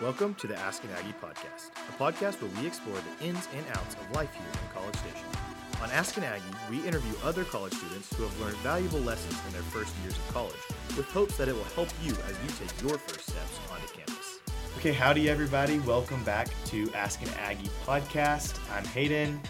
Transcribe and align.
Welcome 0.00 0.36
to 0.36 0.46
the 0.46 0.56
Ask 0.56 0.84
an 0.84 0.90
Aggie 0.96 1.12
podcast, 1.20 1.70
a 1.88 1.92
podcast 2.00 2.40
where 2.40 2.50
we 2.60 2.68
explore 2.68 2.94
the 2.94 3.26
ins 3.26 3.48
and 3.52 3.66
outs 3.70 3.96
of 3.96 4.08
life 4.14 4.32
here 4.32 4.46
in 4.46 4.80
College 4.80 4.94
Station. 4.94 5.26
On 5.82 5.90
Ask 5.90 6.16
an 6.16 6.22
Aggie, 6.22 6.44
we 6.70 6.86
interview 6.86 7.12
other 7.24 7.42
college 7.42 7.72
students 7.72 8.14
who 8.14 8.22
have 8.22 8.40
learned 8.40 8.56
valuable 8.58 9.00
lessons 9.00 9.36
in 9.48 9.52
their 9.52 9.62
first 9.62 9.92
years 10.04 10.16
of 10.16 10.28
college, 10.32 10.54
with 10.96 11.10
hopes 11.10 11.36
that 11.36 11.48
it 11.48 11.52
will 11.52 11.64
help 11.74 11.88
you 12.04 12.12
as 12.12 12.36
you 12.44 12.48
take 12.60 12.80
your 12.80 12.96
first 12.96 13.28
steps 13.28 13.58
onto 13.72 13.88
campus. 13.88 14.38
Okay, 14.76 14.92
howdy 14.92 15.28
everybody. 15.28 15.80
Welcome 15.80 16.22
back 16.22 16.46
to 16.66 16.88
Ask 16.94 17.20
an 17.22 17.30
Aggie 17.36 17.68
podcast. 17.84 18.56
I'm 18.72 18.84
Hayden. 18.84 19.40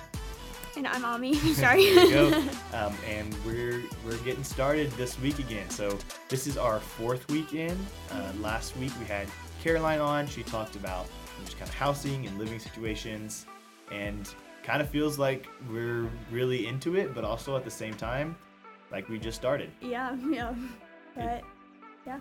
And 0.78 0.86
I'm 0.86 1.04
Ami. 1.04 1.34
Sorry. 1.34 1.94
There 1.94 2.04
you 2.06 2.10
go. 2.30 2.42
Um, 2.72 2.94
and 3.06 3.34
we're 3.44 3.82
we're 4.04 4.18
getting 4.18 4.44
started 4.44 4.90
this 4.92 5.18
week 5.20 5.38
again. 5.40 5.68
So 5.68 5.98
this 6.28 6.46
is 6.46 6.56
our 6.56 6.80
fourth 6.80 7.28
week 7.30 7.52
in. 7.54 7.76
Uh, 8.10 8.30
last 8.40 8.76
week 8.76 8.92
we 9.00 9.06
had 9.06 9.26
Caroline 9.62 10.00
on. 10.00 10.26
She 10.26 10.42
talked 10.42 10.76
about 10.76 11.06
just 11.44 11.58
kind 11.58 11.68
of 11.68 11.74
housing 11.74 12.26
and 12.26 12.38
living 12.38 12.58
situations, 12.58 13.46
and 13.92 14.32
kind 14.62 14.82
of 14.82 14.88
feels 14.88 15.18
like 15.18 15.46
we're 15.70 16.08
really 16.30 16.66
into 16.66 16.96
it, 16.96 17.14
but 17.14 17.24
also 17.24 17.56
at 17.56 17.64
the 17.64 17.70
same 17.70 17.94
time, 17.94 18.36
like 18.90 19.08
we 19.08 19.18
just 19.18 19.36
started. 19.36 19.70
yeah, 19.80 20.16
yeah. 20.30 20.54
But 21.14 21.42
yeah. 22.06 22.20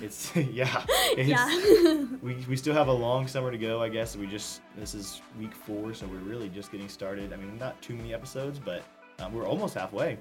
It's 0.00 0.34
yeah. 0.52 0.84
It's, 1.16 1.28
yeah. 1.28 2.06
we, 2.22 2.34
we 2.48 2.56
still 2.56 2.74
have 2.74 2.88
a 2.88 2.92
long 2.92 3.28
summer 3.28 3.50
to 3.50 3.58
go, 3.58 3.82
I 3.82 3.88
guess. 3.88 4.16
We 4.16 4.26
just 4.26 4.62
this 4.76 4.94
is 4.94 5.20
week 5.38 5.54
four, 5.54 5.94
so 5.94 6.06
we're 6.06 6.18
really 6.18 6.48
just 6.48 6.72
getting 6.72 6.88
started. 6.88 7.32
I 7.32 7.36
mean, 7.36 7.56
not 7.58 7.80
too 7.82 7.94
many 7.94 8.12
episodes, 8.14 8.58
but 8.58 8.82
um, 9.20 9.32
we're 9.32 9.46
almost 9.46 9.74
halfway. 9.74 10.18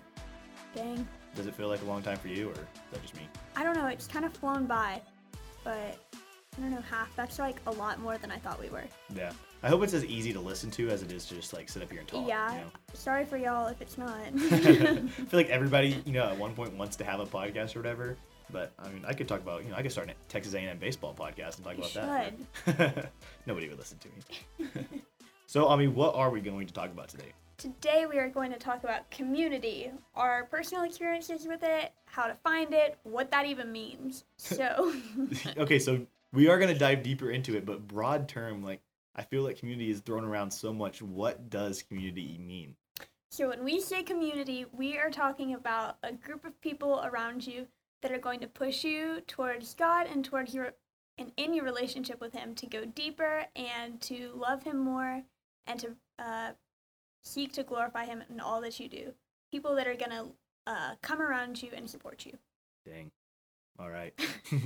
Dang. 0.75 1.07
Does 1.35 1.47
it 1.47 1.55
feel 1.55 1.67
like 1.67 1.81
a 1.81 1.85
long 1.85 2.03
time 2.03 2.17
for 2.17 2.27
you, 2.27 2.49
or 2.49 2.51
is 2.51 2.57
that 2.91 3.01
just 3.01 3.15
me? 3.15 3.27
I 3.55 3.63
don't 3.63 3.75
know, 3.75 3.87
it's 3.87 4.07
kind 4.07 4.25
of 4.25 4.33
flown 4.33 4.65
by. 4.65 5.01
But 5.63 5.97
I 6.57 6.61
don't 6.61 6.71
know, 6.71 6.81
half. 6.81 7.15
That's 7.15 7.39
like 7.39 7.57
a 7.67 7.71
lot 7.71 7.99
more 7.99 8.17
than 8.17 8.31
I 8.31 8.37
thought 8.37 8.59
we 8.59 8.69
were. 8.69 8.83
Yeah. 9.15 9.31
I 9.63 9.69
hope 9.69 9.81
it's 9.83 9.93
as 9.93 10.05
easy 10.05 10.33
to 10.33 10.39
listen 10.39 10.69
to 10.71 10.89
as 10.89 11.03
it 11.03 11.11
is 11.11 11.25
to 11.27 11.35
just 11.35 11.53
like 11.53 11.69
sit 11.69 11.81
up 11.81 11.89
here 11.89 11.99
and 11.99 12.07
talk. 12.07 12.27
yeah. 12.27 12.53
You 12.53 12.61
know? 12.61 12.71
Sorry 12.93 13.25
for 13.25 13.37
y'all 13.37 13.67
if 13.67 13.81
it's 13.81 13.97
not. 13.97 14.19
I 14.35 14.95
feel 15.07 15.27
like 15.31 15.49
everybody, 15.49 16.01
you 16.05 16.13
know, 16.13 16.25
at 16.25 16.37
one 16.37 16.53
point 16.53 16.75
wants 16.75 16.97
to 16.97 17.03
have 17.05 17.19
a 17.19 17.25
podcast 17.25 17.75
or 17.75 17.79
whatever. 17.79 18.17
But 18.51 18.73
I 18.77 18.89
mean, 18.89 19.03
I 19.07 19.13
could 19.13 19.27
talk 19.27 19.41
about, 19.41 19.63
you 19.63 19.71
know, 19.71 19.77
I 19.77 19.81
could 19.81 19.91
start 19.91 20.09
a 20.09 20.13
Texas 20.27 20.53
A&M 20.53 20.77
baseball 20.77 21.15
podcast 21.17 21.57
and 21.57 21.65
talk 21.65 21.77
You 21.77 21.83
about 21.85 22.33
that. 22.65 23.11
Nobody 23.47 23.69
would 23.69 23.79
listen 23.79 23.97
to 23.99 24.09
me. 24.67 24.85
so, 25.47 25.69
I 25.69 25.75
mean, 25.75 25.95
what 25.95 26.13
are 26.13 26.29
we 26.29 26.41
going 26.41 26.67
to 26.67 26.73
talk 26.73 26.91
about 26.91 27.07
today? 27.07 27.31
Today 27.57 28.05
we 28.09 28.17
are 28.17 28.29
going 28.29 28.51
to 28.51 28.59
talk 28.59 28.83
about 28.83 29.09
community, 29.09 29.91
our 30.15 30.45
personal 30.45 30.83
experiences 30.83 31.47
with 31.47 31.63
it, 31.63 31.93
how 32.05 32.27
to 32.27 32.35
find 32.43 32.73
it, 32.73 32.97
what 33.03 33.31
that 33.31 33.45
even 33.45 33.71
means. 33.71 34.25
So, 34.37 34.93
okay, 35.57 35.79
so 35.79 36.05
we 36.33 36.49
are 36.49 36.57
going 36.57 36.73
to 36.73 36.77
dive 36.77 37.03
deeper 37.03 37.29
into 37.29 37.55
it, 37.55 37.65
but 37.65 37.87
broad 37.87 38.27
term, 38.27 38.63
like 38.63 38.81
I 39.15 39.21
feel 39.21 39.43
like 39.43 39.59
community 39.59 39.91
is 39.91 40.01
thrown 40.01 40.25
around 40.25 40.51
so 40.51 40.73
much. 40.73 41.01
What 41.01 41.49
does 41.49 41.83
community 41.83 42.37
mean? 42.39 42.75
So 43.29 43.49
when 43.49 43.63
we 43.63 43.79
say 43.79 44.03
community, 44.03 44.65
we 44.71 44.97
are 44.97 45.09
talking 45.09 45.53
about 45.53 45.97
a 46.03 46.11
group 46.11 46.45
of 46.45 46.59
people 46.61 47.01
around 47.03 47.45
you 47.45 47.67
that 48.01 48.11
are 48.11 48.19
going 48.19 48.39
to 48.41 48.47
push 48.47 48.83
you 48.83 49.21
towards 49.27 49.73
God 49.75 50.07
and 50.11 50.25
towards 50.25 50.53
your 50.53 50.73
and 51.17 51.31
in 51.37 51.53
your 51.53 51.63
relationship 51.63 52.19
with 52.19 52.33
Him 52.33 52.55
to 52.55 52.65
go 52.65 52.85
deeper 52.85 53.45
and 53.55 54.01
to 54.01 54.31
love 54.35 54.63
Him 54.63 54.79
more 54.79 55.21
and 55.67 55.79
to 55.79 55.95
uh, 56.19 56.51
seek 57.23 57.53
to 57.53 57.63
glorify 57.63 58.05
Him 58.05 58.23
in 58.29 58.39
all 58.39 58.61
that 58.61 58.79
you 58.79 58.89
do. 58.89 59.13
People 59.51 59.75
that 59.75 59.87
are 59.87 59.95
gonna 59.95 60.25
uh, 60.65 60.95
come 61.01 61.21
around 61.21 61.61
you 61.61 61.69
and 61.75 61.89
support 61.89 62.25
you. 62.25 62.37
Dang. 62.85 63.11
All 63.79 63.89
right. 63.89 64.13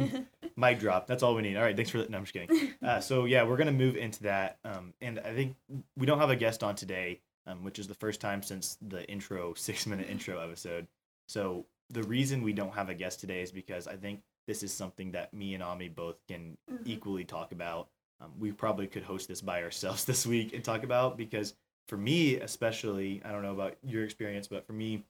Mic 0.57 0.79
drop. 0.79 1.07
That's 1.07 1.23
all 1.23 1.33
we 1.35 1.41
need. 1.41 1.55
All 1.55 1.63
right. 1.63 1.75
Thanks 1.75 1.91
for. 1.91 1.99
No, 2.09 2.17
I'm 2.17 2.23
just 2.25 2.33
kidding. 2.33 2.73
Uh, 2.83 2.99
so 2.99 3.25
yeah, 3.25 3.43
we're 3.43 3.57
gonna 3.57 3.71
move 3.71 3.95
into 3.97 4.23
that. 4.23 4.57
Um, 4.63 4.93
and 5.01 5.19
I 5.19 5.33
think 5.33 5.55
we 5.97 6.05
don't 6.05 6.19
have 6.19 6.29
a 6.29 6.35
guest 6.35 6.63
on 6.63 6.75
today, 6.75 7.19
um, 7.47 7.63
which 7.63 7.79
is 7.79 7.87
the 7.87 7.93
first 7.95 8.21
time 8.21 8.41
since 8.43 8.77
the 8.87 9.03
intro 9.09 9.53
six 9.57 9.85
minute 9.87 10.09
intro 10.09 10.39
episode. 10.39 10.87
So 11.27 11.65
the 11.89 12.03
reason 12.03 12.41
we 12.43 12.53
don't 12.53 12.73
have 12.73 12.89
a 12.89 12.93
guest 12.93 13.19
today 13.19 13.41
is 13.41 13.51
because 13.51 13.87
I 13.87 13.95
think 13.95 14.21
this 14.47 14.61
is 14.63 14.73
something 14.73 15.11
that 15.11 15.33
me 15.33 15.53
and 15.53 15.63
Ami 15.63 15.89
both 15.89 16.15
can 16.27 16.57
Mhm. 16.71 16.81
equally 16.85 17.23
talk 17.25 17.51
about. 17.51 17.89
Um, 18.21 18.31
we 18.39 18.51
probably 18.51 18.87
could 18.87 19.03
host 19.03 19.27
this 19.27 19.41
by 19.41 19.63
ourselves 19.63 20.05
this 20.05 20.25
week 20.25 20.53
and 20.53 20.63
talk 20.63 20.83
about 20.83 21.17
because 21.17 21.53
for 21.87 21.97
me 21.97 22.35
especially, 22.35 23.21
I 23.25 23.31
don't 23.31 23.41
know 23.41 23.53
about 23.53 23.75
your 23.83 24.03
experience, 24.03 24.47
but 24.47 24.65
for 24.67 24.73
me, 24.73 25.03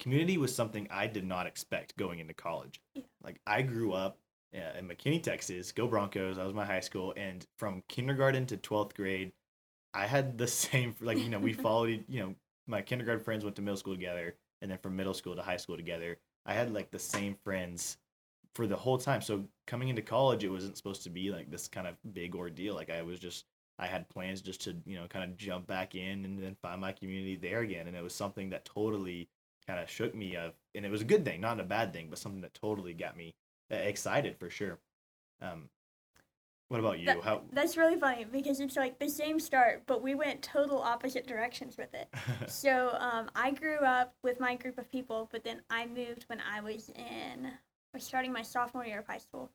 community 0.00 0.38
was 0.38 0.54
something 0.54 0.86
I 0.90 1.06
did 1.06 1.24
not 1.24 1.46
expect 1.46 1.96
going 1.96 2.18
into 2.20 2.34
college. 2.34 2.80
Yeah. 2.94 3.02
Like 3.28 3.40
I 3.46 3.60
grew 3.60 3.92
up 3.92 4.16
uh, 4.56 4.78
in 4.78 4.88
McKinney, 4.88 5.22
Texas. 5.22 5.70
Go 5.70 5.86
Broncos! 5.86 6.36
That 6.36 6.46
was 6.46 6.54
my 6.54 6.64
high 6.64 6.80
school, 6.80 7.12
and 7.14 7.46
from 7.58 7.82
kindergarten 7.86 8.46
to 8.46 8.56
twelfth 8.56 8.96
grade, 8.96 9.32
I 9.92 10.06
had 10.06 10.38
the 10.38 10.46
same. 10.62 10.94
Like 11.02 11.18
you 11.18 11.28
know, 11.28 11.38
we 11.38 11.52
followed. 11.66 12.06
You 12.08 12.20
know, 12.20 12.34
my 12.66 12.80
kindergarten 12.80 13.22
friends 13.22 13.44
went 13.44 13.54
to 13.56 13.62
middle 13.62 13.76
school 13.76 13.94
together, 13.94 14.34
and 14.62 14.70
then 14.70 14.78
from 14.78 14.96
middle 14.96 15.12
school 15.12 15.36
to 15.36 15.42
high 15.42 15.58
school 15.58 15.76
together. 15.76 16.16
I 16.46 16.54
had 16.54 16.72
like 16.72 16.90
the 16.90 16.98
same 16.98 17.36
friends 17.44 17.98
for 18.54 18.66
the 18.66 18.76
whole 18.76 18.96
time. 18.96 19.20
So 19.20 19.44
coming 19.66 19.88
into 19.90 20.00
college, 20.00 20.42
it 20.42 20.48
wasn't 20.48 20.78
supposed 20.78 21.02
to 21.02 21.10
be 21.10 21.30
like 21.30 21.50
this 21.50 21.68
kind 21.68 21.86
of 21.86 21.96
big 22.14 22.34
ordeal. 22.34 22.74
Like 22.74 22.88
I 22.88 23.02
was 23.02 23.18
just, 23.18 23.44
I 23.78 23.86
had 23.86 24.08
plans 24.08 24.40
just 24.40 24.62
to 24.62 24.74
you 24.86 24.96
know 24.96 25.06
kind 25.06 25.30
of 25.30 25.36
jump 25.36 25.66
back 25.66 25.94
in 25.94 26.24
and 26.24 26.42
then 26.42 26.56
find 26.62 26.80
my 26.80 26.92
community 26.92 27.36
there 27.36 27.60
again, 27.60 27.88
and 27.88 27.94
it 27.94 28.02
was 28.02 28.14
something 28.14 28.48
that 28.48 28.64
totally 28.64 29.28
kind 29.68 29.80
of 29.80 29.90
shook 29.90 30.14
me 30.14 30.34
of 30.34 30.54
and 30.74 30.84
it 30.86 30.90
was 30.90 31.02
a 31.02 31.04
good 31.04 31.24
thing 31.24 31.40
not 31.40 31.60
a 31.60 31.64
bad 31.64 31.92
thing 31.92 32.06
but 32.08 32.18
something 32.18 32.40
that 32.40 32.54
totally 32.54 32.94
got 32.94 33.16
me 33.16 33.34
uh, 33.70 33.76
excited 33.76 34.34
for 34.38 34.48
sure 34.48 34.78
um 35.42 35.68
what 36.68 36.80
about 36.80 36.98
you 36.98 37.06
That- 37.06 37.22
how 37.22 37.42
That's 37.52 37.76
really 37.76 37.98
funny 37.98 38.24
because 38.24 38.60
it's 38.60 38.76
like 38.76 38.98
the 38.98 39.08
same 39.08 39.40
start, 39.40 39.84
but 39.86 40.02
we 40.02 40.14
went 40.14 40.42
total 40.42 40.82
opposite 40.82 41.26
directions 41.26 41.76
with 41.78 41.94
it. 41.94 42.08
So 42.48 42.94
um, 43.00 43.30
I 43.34 43.52
grew 43.52 43.78
up 43.78 44.14
with 44.22 44.38
my 44.38 44.54
group 44.54 44.78
of 44.78 44.90
people, 44.90 45.28
but 45.32 45.44
then 45.44 45.62
I 45.70 45.86
moved 45.86 46.24
when 46.26 46.40
I 46.40 46.60
was 46.60 46.90
in, 46.90 47.50
was 47.94 48.04
starting 48.04 48.32
my 48.32 48.42
sophomore 48.42 48.84
year 48.84 48.98
of 48.98 49.06
high 49.06 49.18
school, 49.18 49.50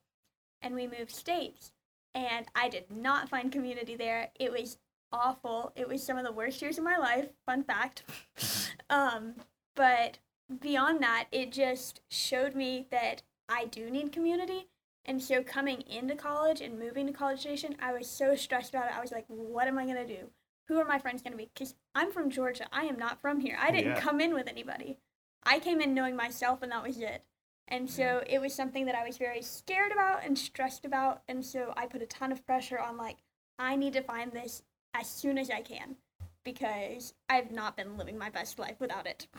and 0.63 0.73
we 0.73 0.88
moved 0.88 1.12
states, 1.12 1.72
and 2.16 2.47
I 2.56 2.68
did 2.68 2.90
not 2.90 3.29
find 3.29 3.52
community 3.52 3.96
there. 3.96 4.31
It 4.40 4.52
was 4.52 4.78
awful. 5.12 5.72
It 5.75 5.88
was 5.88 6.03
some 6.03 6.18
of 6.18 6.25
the 6.25 6.31
worst 6.31 6.62
years 6.62 6.79
of 6.79 6.84
my 6.84 6.97
life. 6.97 7.29
Fun 7.46 7.63
fact. 7.63 8.03
um, 8.90 9.35
but 9.75 10.19
beyond 10.59 11.01
that, 11.03 11.25
it 11.31 11.51
just 11.51 12.01
showed 12.09 12.56
me 12.56 12.88
that 12.91 13.23
I 13.50 13.66
do 13.66 13.89
need 13.89 14.11
community. 14.11 14.67
And 15.06 15.22
so 15.22 15.44
coming 15.44 15.81
into 15.81 16.16
college 16.16 16.61
and 16.61 16.79
moving 16.79 17.07
to 17.07 17.13
College 17.13 17.41
Station, 17.41 17.75
I 17.81 17.91
was 17.91 18.09
so 18.09 18.35
stressed 18.35 18.73
about 18.73 18.85
it. 18.88 18.97
I 18.97 19.01
was 19.01 19.11
like, 19.11 19.25
what 19.28 19.67
am 19.67 19.78
I 19.78 19.84
going 19.84 19.97
to 19.97 20.07
do? 20.07 20.29
Who 20.69 20.79
are 20.79 20.85
my 20.85 20.97
friends 20.97 21.22
going 21.22 21.34
to 21.34 21.38
be? 21.38 21.50
Because 21.53 21.75
I'm 21.94 22.11
from 22.11 22.29
Georgia. 22.29 22.67
I 22.72 22.84
am 22.84 22.97
not 22.97 23.19
from 23.19 23.41
here. 23.41 23.57
I 23.59 23.72
didn't 23.72 23.95
Yeah. 23.95 24.00
come 24.00 24.22
in 24.22 24.34
with 24.34 24.47
anybody. 24.47 24.97
I 25.44 25.59
came 25.59 25.81
in 25.81 25.94
knowing 25.94 26.16
myself, 26.16 26.61
and 26.61 26.72
that 26.72 26.84
was 26.84 27.00
it. 27.00 27.23
And 27.67 27.90
so 27.90 28.23
it 28.28 28.40
was 28.40 28.53
something 28.53 28.85
that 28.85 28.95
I 28.95 29.05
was 29.05 29.17
very 29.17 29.41
scared 29.41 29.91
about 29.91 30.23
and 30.23 30.38
stressed 30.40 30.85
about. 30.85 31.22
And 31.28 31.44
so 31.45 31.73
I 31.75 31.85
put 31.85 32.01
a 32.01 32.05
ton 32.05 32.31
of 32.31 32.45
pressure 32.45 32.79
on, 32.79 32.95
like, 32.97 33.17
I 33.59 33.75
need 33.75 33.94
to 33.94 34.01
find 34.01 34.31
this 34.31 34.63
as 34.94 35.09
soon 35.09 35.38
as 35.38 35.50
I 35.50 35.61
can 35.61 35.97
because 36.45 37.13
I've 37.28 37.51
not 37.51 37.75
been 37.75 37.97
living 37.97 38.17
my 38.17 38.29
best 38.29 38.57
life 38.57 38.79
without 38.79 39.05
it. 39.05 39.28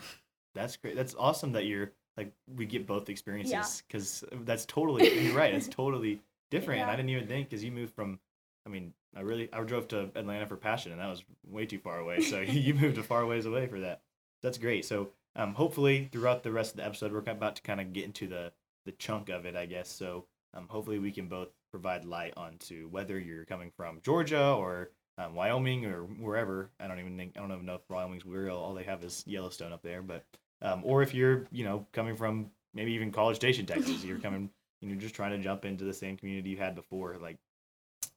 that's 0.55 0.77
great. 0.77 0.95
That's 0.95 1.13
awesome 1.17 1.51
that 1.51 1.65
you're 1.65 1.91
like 2.17 2.31
we 2.55 2.65
get 2.65 2.87
both 2.87 3.09
experiences 3.09 3.83
because 3.87 4.23
that's 4.43 4.65
totally 4.67 5.25
you're 5.25 5.35
right 5.35 5.53
it's 5.53 5.67
totally 5.67 6.21
different 6.51 6.81
and 6.81 6.89
i 6.89 6.95
didn't 6.95 7.09
even 7.09 7.27
think 7.27 7.49
because 7.49 7.63
you 7.63 7.71
moved 7.71 7.93
from 7.93 8.19
i 8.65 8.69
mean 8.69 8.93
i 9.15 9.21
really 9.21 9.49
i 9.53 9.61
drove 9.61 9.87
to 9.87 10.09
atlanta 10.15 10.45
for 10.45 10.55
passion 10.55 10.91
and 10.91 11.01
that 11.01 11.09
was 11.09 11.23
way 11.49 11.65
too 11.65 11.79
far 11.79 11.99
away 11.99 12.21
so 12.21 12.39
you 12.47 12.73
moved 12.73 12.97
a 12.97 13.03
far 13.03 13.25
ways 13.25 13.45
away 13.45 13.67
for 13.67 13.79
that. 13.79 14.01
That's 14.41 14.57
great 14.57 14.85
so 14.85 15.09
um, 15.35 15.53
hopefully 15.53 16.07
throughout 16.11 16.43
the 16.43 16.51
rest 16.51 16.71
of 16.71 16.77
the 16.77 16.85
episode 16.85 17.11
we're 17.11 17.19
about 17.31 17.55
to 17.55 17.61
kind 17.61 17.81
of 17.81 17.93
get 17.93 18.05
into 18.05 18.27
the 18.27 18.51
the 18.85 18.91
chunk 18.91 19.29
of 19.29 19.45
it 19.45 19.55
i 19.55 19.65
guess 19.65 19.89
so 19.89 20.25
um, 20.53 20.67
hopefully 20.69 20.99
we 20.99 21.11
can 21.11 21.27
both 21.27 21.49
provide 21.71 22.05
light 22.05 22.33
onto 22.37 22.87
whether 22.89 23.17
you're 23.17 23.45
coming 23.45 23.71
from 23.75 23.99
georgia 24.03 24.51
or 24.53 24.91
um, 25.17 25.33
wyoming 25.33 25.85
or 25.85 26.03
wherever 26.03 26.69
i 26.79 26.87
don't 26.87 26.99
even 26.99 27.17
think 27.17 27.33
i 27.35 27.39
don't 27.39 27.51
even 27.51 27.65
know 27.65 27.75
if 27.75 27.89
wyoming's 27.89 28.25
real 28.25 28.55
all 28.55 28.75
they 28.75 28.83
have 28.83 29.03
is 29.03 29.23
yellowstone 29.25 29.73
up 29.73 29.81
there 29.81 30.03
but 30.03 30.23
um, 30.61 30.81
or 30.83 31.01
if 31.01 31.13
you're 31.13 31.47
you 31.51 31.63
know 31.63 31.85
coming 31.93 32.15
from 32.15 32.49
maybe 32.73 32.93
even 32.93 33.11
college 33.11 33.35
station 33.35 33.65
texas 33.65 34.03
you're 34.05 34.19
coming 34.19 34.49
and 34.81 34.91
you're 34.91 34.99
just 34.99 35.15
trying 35.15 35.31
to 35.31 35.37
jump 35.37 35.65
into 35.65 35.83
the 35.83 35.93
same 35.93 36.17
community 36.17 36.49
you 36.49 36.57
had 36.57 36.75
before 36.75 37.17
like 37.21 37.37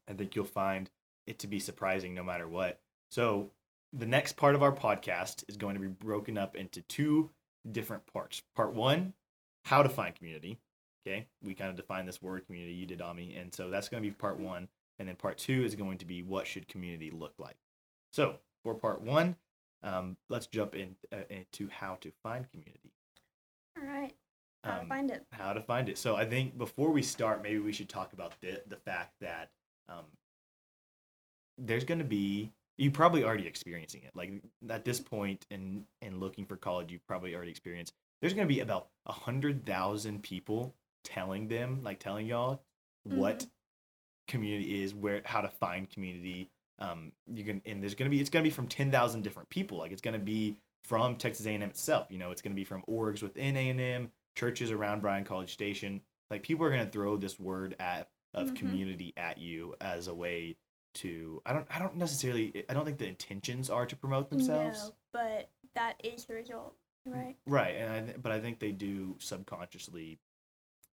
i 0.08 0.12
think 0.12 0.34
you'll 0.34 0.44
find 0.44 0.90
it 1.28 1.38
to 1.40 1.46
be 1.46 1.60
surprising 1.60 2.14
no 2.14 2.24
matter 2.24 2.48
what. 2.48 2.80
So 3.10 3.50
the 3.92 4.06
next 4.06 4.36
part 4.36 4.54
of 4.54 4.62
our 4.62 4.72
podcast 4.72 5.44
is 5.46 5.58
going 5.58 5.74
to 5.74 5.80
be 5.80 5.86
broken 5.86 6.38
up 6.38 6.56
into 6.56 6.80
two 6.82 7.30
different 7.70 8.02
parts. 8.12 8.42
Part 8.56 8.72
one 8.72 9.12
how 9.64 9.82
to 9.82 9.88
find 9.88 10.14
community 10.14 10.58
okay? 11.06 11.26
We 11.42 11.54
kind 11.54 11.68
of 11.68 11.76
define 11.76 12.06
this 12.06 12.22
word 12.22 12.46
community 12.46 12.72
you 12.72 12.86
did 12.86 13.02
ami 13.02 13.36
and 13.36 13.54
so 13.54 13.68
that's 13.68 13.90
going 13.90 14.02
to 14.02 14.08
be 14.08 14.14
part 14.14 14.40
one. 14.40 14.68
And 14.98 15.06
then 15.06 15.16
part 15.16 15.36
two 15.36 15.62
is 15.64 15.74
going 15.74 15.98
to 15.98 16.06
be 16.06 16.22
what 16.22 16.46
should 16.46 16.66
community 16.66 17.10
look 17.10 17.34
like? 17.38 17.56
So 18.10 18.36
for 18.64 18.74
part 18.74 19.02
one 19.02 19.36
um, 19.82 20.16
let's 20.28 20.46
jump 20.46 20.74
in, 20.74 20.96
uh, 21.12 21.18
into 21.30 21.68
how 21.68 21.94
to 22.00 22.10
find 22.22 22.50
community 22.50 22.92
All 23.78 23.84
right. 23.86 24.12
How 24.64 24.74
to 24.74 24.80
Um, 24.82 24.88
find 24.88 25.10
it. 25.10 25.24
how 25.32 25.52
to 25.52 25.62
find 25.62 25.88
it. 25.88 25.98
So 25.98 26.16
I 26.16 26.24
think 26.24 26.58
before 26.58 26.90
we 26.90 27.02
start, 27.02 27.42
maybe 27.42 27.58
we 27.60 27.72
should 27.72 27.88
talk 27.88 28.12
about 28.12 28.34
the 28.40 28.62
the 28.66 28.76
fact 28.76 29.14
that 29.20 29.50
um, 29.88 30.04
there's 31.58 31.84
going 31.84 31.98
to 31.98 32.04
be 32.04 32.52
you 32.76 32.90
probably 32.92 33.24
already 33.24 33.46
experiencing 33.46 34.02
it. 34.04 34.12
Like 34.14 34.32
at 34.70 34.84
this 34.84 35.00
point 35.00 35.46
in 35.50 35.84
in 36.02 36.20
looking 36.20 36.46
for 36.46 36.56
college, 36.56 36.92
you 36.92 37.00
probably 37.06 37.34
already 37.34 37.50
experienced. 37.50 37.92
There's 38.20 38.34
going 38.34 38.46
to 38.48 38.52
be 38.54 38.60
about 38.60 38.88
a 39.06 39.12
hundred 39.12 39.64
thousand 39.66 40.22
people 40.22 40.74
telling 41.04 41.48
them, 41.48 41.82
like 41.82 41.98
telling 41.98 42.26
y'all 42.26 42.62
what 43.04 43.40
Mhm. 43.40 43.50
community 44.28 44.82
is, 44.82 44.94
where 44.94 45.22
how 45.24 45.40
to 45.40 45.48
find 45.48 45.88
community. 45.90 46.50
Um, 46.80 47.12
you 47.26 47.44
can 47.44 47.60
and 47.66 47.82
there's 47.82 47.94
going 47.94 48.10
to 48.10 48.14
be 48.14 48.20
it's 48.20 48.30
going 48.30 48.44
to 48.44 48.48
be 48.48 48.54
from 48.54 48.68
ten 48.68 48.90
thousand 48.90 49.22
different 49.22 49.48
people. 49.50 49.78
Like 49.78 49.92
it's 49.92 50.00
going 50.02 50.14
to 50.18 50.24
be 50.24 50.56
from 50.84 51.16
Texas 51.16 51.44
A&M 51.46 51.60
itself. 51.62 52.06
You 52.10 52.18
know, 52.18 52.30
it's 52.30 52.40
going 52.42 52.52
to 52.52 52.56
be 52.56 52.64
from 52.64 52.82
orgs 52.88 53.22
within 53.22 53.56
A&M, 53.56 54.10
churches 54.36 54.70
around 54.70 55.02
Bryan 55.02 55.24
College 55.24 55.52
Station. 55.52 56.00
Like 56.30 56.42
people 56.42 56.64
are 56.64 56.70
going 56.70 56.84
to 56.84 56.90
throw 56.90 57.16
this 57.16 57.38
word 57.38 57.74
at 57.80 58.08
of 58.34 58.50
Mhm. 58.50 58.56
community 58.56 59.12
at 59.16 59.38
you 59.38 59.74
as 59.80 60.06
a 60.06 60.14
way 60.14 60.56
to 60.94 61.42
I 61.46 61.52
don't 61.52 61.66
I 61.70 61.78
don't 61.78 61.96
necessarily 61.96 62.64
I 62.68 62.74
don't 62.74 62.84
think 62.84 62.98
the 62.98 63.06
intentions 63.08 63.70
are 63.70 63.86
to 63.86 63.96
promote 63.96 64.30
themselves. 64.30 64.84
No, 64.84 64.94
but 65.12 65.50
that 65.74 65.94
is 66.04 66.24
the 66.26 66.34
result, 66.34 66.74
right? 67.06 67.36
Right, 67.46 67.74
and 67.76 67.92
I 67.92 68.00
th- 68.02 68.22
but 68.22 68.32
I 68.32 68.40
think 68.40 68.58
they 68.60 68.72
do 68.72 69.16
subconsciously 69.18 70.18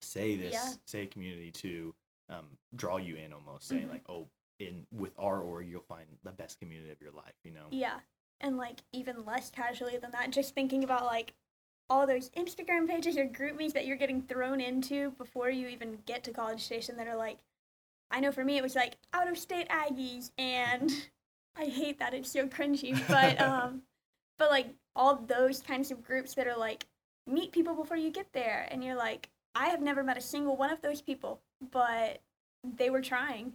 say 0.01 0.35
this 0.35 0.53
Yeah. 0.53 0.73
say 0.85 1.07
community 1.07 1.51
to 1.51 1.93
um, 2.29 2.57
draw 2.75 2.97
you 2.97 3.15
in 3.15 3.33
almost 3.33 3.67
saying 3.67 3.87
Mhm. 3.87 3.91
like 3.91 4.09
oh 4.09 4.27
in 4.67 4.85
with 4.91 5.11
our 5.17 5.41
org 5.41 5.67
you'll 5.67 5.81
find 5.81 6.05
the 6.23 6.31
best 6.31 6.59
community 6.59 6.91
of 6.91 7.01
your 7.01 7.11
life 7.11 7.33
you 7.43 7.51
know? 7.51 7.65
Yeah, 7.71 7.99
and 8.41 8.57
like 8.57 8.79
even 8.91 9.25
less 9.25 9.49
casually 9.49 9.97
than 9.97 10.11
that, 10.11 10.31
just 10.31 10.53
thinking 10.53 10.83
about 10.83 11.05
like 11.05 11.33
all 11.89 12.07
those 12.07 12.29
Instagram 12.31 12.87
pages 12.87 13.17
or 13.17 13.25
group 13.25 13.57
meets 13.57 13.73
that 13.73 13.85
you're 13.85 13.97
getting 13.97 14.21
thrown 14.21 14.61
into 14.61 15.11
before 15.11 15.49
you 15.49 15.67
even 15.67 15.97
get 16.05 16.23
to 16.23 16.31
College 16.31 16.61
Station 16.61 16.97
that 16.97 17.07
are 17.07 17.15
like, 17.15 17.37
I 18.11 18.19
know 18.19 18.31
for 18.31 18.45
me 18.45 18.57
it 18.57 18.63
was 18.63 18.75
like 18.75 18.95
out 19.13 19.29
of 19.29 19.37
state 19.37 19.67
Aggies, 19.69 20.31
and 20.37 20.91
I 21.57 21.65
hate 21.65 21.99
that 21.99 22.13
it's 22.13 22.31
so 22.31 22.47
cringy, 22.47 22.99
but 23.07 23.41
um, 23.49 23.81
but 24.37 24.49
like 24.49 24.67
all 24.95 25.15
those 25.15 25.61
kinds 25.61 25.91
of 25.91 26.03
groups 26.03 26.33
that 26.35 26.47
are 26.47 26.57
like 26.57 26.85
meet 27.25 27.51
people 27.51 27.75
before 27.75 27.97
you 27.97 28.11
get 28.11 28.31
there, 28.33 28.67
and 28.71 28.83
you're 28.83 28.95
like, 28.95 29.29
I 29.55 29.67
have 29.67 29.81
never 29.81 30.03
met 30.03 30.17
a 30.17 30.21
single 30.21 30.55
one 30.55 30.71
of 30.71 30.81
those 30.81 31.01
people, 31.01 31.41
but 31.71 32.21
they 32.77 32.89
were 32.89 33.01
trying, 33.01 33.53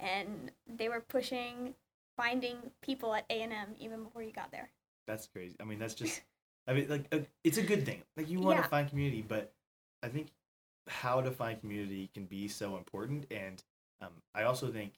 and 0.00 0.50
they 0.66 0.88
were 0.88 1.00
pushing 1.00 1.74
finding 2.16 2.56
people 2.82 3.14
at 3.14 3.24
A 3.30 3.42
and 3.42 3.52
M 3.52 3.68
even 3.78 4.02
before 4.04 4.22
you 4.22 4.32
got 4.32 4.50
there. 4.50 4.70
that's 5.06 5.26
crazy 5.26 5.56
I 5.60 5.64
mean 5.64 5.78
that's 5.78 5.94
just 5.94 6.22
I 6.68 6.72
mean 6.74 6.88
like 6.88 7.06
uh, 7.12 7.18
it's 7.44 7.58
a 7.58 7.62
good 7.62 7.84
thing 7.86 8.02
like 8.16 8.28
you 8.28 8.40
want 8.40 8.62
to 8.62 8.68
find 8.68 8.88
community 8.88 9.22
but 9.26 9.52
I 10.02 10.08
think 10.08 10.28
how 10.88 11.20
to 11.20 11.30
find 11.30 11.60
community 11.60 12.10
can 12.14 12.24
be 12.24 12.48
so 12.48 12.76
important 12.76 13.26
and 13.30 13.62
um, 14.02 14.12
I 14.34 14.42
also 14.44 14.68
think 14.70 14.92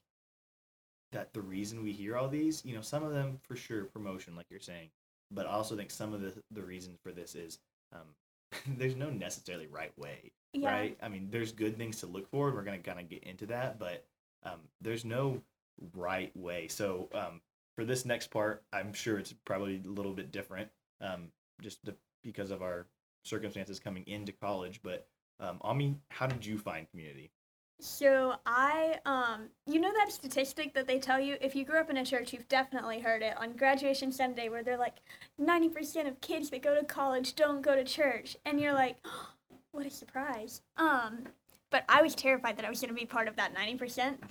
that 1.12 1.32
the 1.32 1.40
reason 1.40 1.82
we 1.82 1.92
hear 1.92 2.16
all 2.16 2.28
these 2.28 2.64
you 2.64 2.74
know 2.74 2.82
some 2.82 3.02
of 3.02 3.12
them 3.12 3.38
for 3.42 3.56
sure 3.56 3.84
promotion 3.84 4.36
like 4.36 4.46
you're 4.50 4.60
saying 4.60 4.88
but 5.30 5.46
I 5.46 5.50
also 5.50 5.76
think 5.76 5.90
some 5.90 6.12
of 6.14 6.20
the 6.20 6.32
the 6.52 6.62
reasons 6.62 6.98
for 7.02 7.12
this 7.12 7.34
is 7.34 7.58
um, 7.92 8.14
there's 8.78 8.96
no 8.96 9.10
necessarily 9.10 9.66
right 9.66 9.92
way 9.98 10.30
Yeah. 10.54 10.70
right? 10.72 10.98
I 11.02 11.08
mean, 11.08 11.28
there's 11.30 11.52
good 11.52 11.76
things 11.76 12.00
to 12.00 12.06
look 12.06 12.26
for. 12.30 12.48
and 12.48 12.56
We're 12.56 12.62
gonna 12.64 12.78
kind 12.78 12.98
of 13.00 13.08
get 13.10 13.24
into 13.24 13.44
that, 13.46 13.78
but 13.78 14.04
um, 14.44 14.60
there's 14.80 15.04
no 15.04 15.42
right 15.94 16.36
way. 16.36 16.68
So 16.68 17.08
um, 17.14 17.40
for 17.76 17.84
this 17.84 18.04
next 18.04 18.30
part, 18.30 18.62
I'm 18.72 18.92
sure 18.92 19.18
it's 19.18 19.34
probably 19.44 19.80
a 19.84 19.88
little 19.88 20.12
bit 20.12 20.32
different, 20.32 20.68
um, 21.00 21.28
just 21.60 21.84
to, 21.86 21.94
because 22.22 22.50
of 22.50 22.62
our 22.62 22.86
circumstances 23.24 23.78
coming 23.78 24.04
into 24.06 24.32
college. 24.32 24.80
But 24.82 25.06
um, 25.40 25.58
Ami, 25.60 25.96
how 26.10 26.26
did 26.26 26.44
you 26.44 26.58
find 26.58 26.90
community? 26.90 27.30
So 27.80 28.34
I, 28.44 28.98
um, 29.06 29.48
you 29.66 29.80
know 29.80 29.92
that 29.92 30.10
statistic 30.10 30.74
that 30.74 30.88
they 30.88 30.98
tell 30.98 31.20
you 31.20 31.36
if 31.40 31.54
you 31.54 31.64
grew 31.64 31.78
up 31.78 31.90
in 31.90 31.98
a 31.98 32.04
church, 32.04 32.32
you've 32.32 32.48
definitely 32.48 32.98
heard 32.98 33.22
it 33.22 33.36
on 33.38 33.52
graduation 33.52 34.10
Sunday, 34.10 34.48
where 34.48 34.64
they're 34.64 34.76
like, 34.76 34.96
ninety 35.38 35.68
percent 35.68 36.08
of 36.08 36.20
kids 36.20 36.50
that 36.50 36.62
go 36.62 36.74
to 36.74 36.84
college 36.84 37.36
don't 37.36 37.62
go 37.62 37.76
to 37.76 37.84
church, 37.84 38.36
and 38.44 38.60
you're 38.60 38.72
like, 38.72 38.96
what 39.70 39.86
a 39.86 39.90
surprise. 39.90 40.62
Um, 40.76 41.28
but 41.70 41.84
I 41.88 42.02
was 42.02 42.14
terrified 42.14 42.56
that 42.56 42.64
I 42.64 42.70
was 42.70 42.80
going 42.80 42.94
to 42.94 42.98
be 42.98 43.06
part 43.06 43.28
of 43.28 43.36
that 43.36 43.54
ninety 43.54 43.76
percent. 43.76 44.22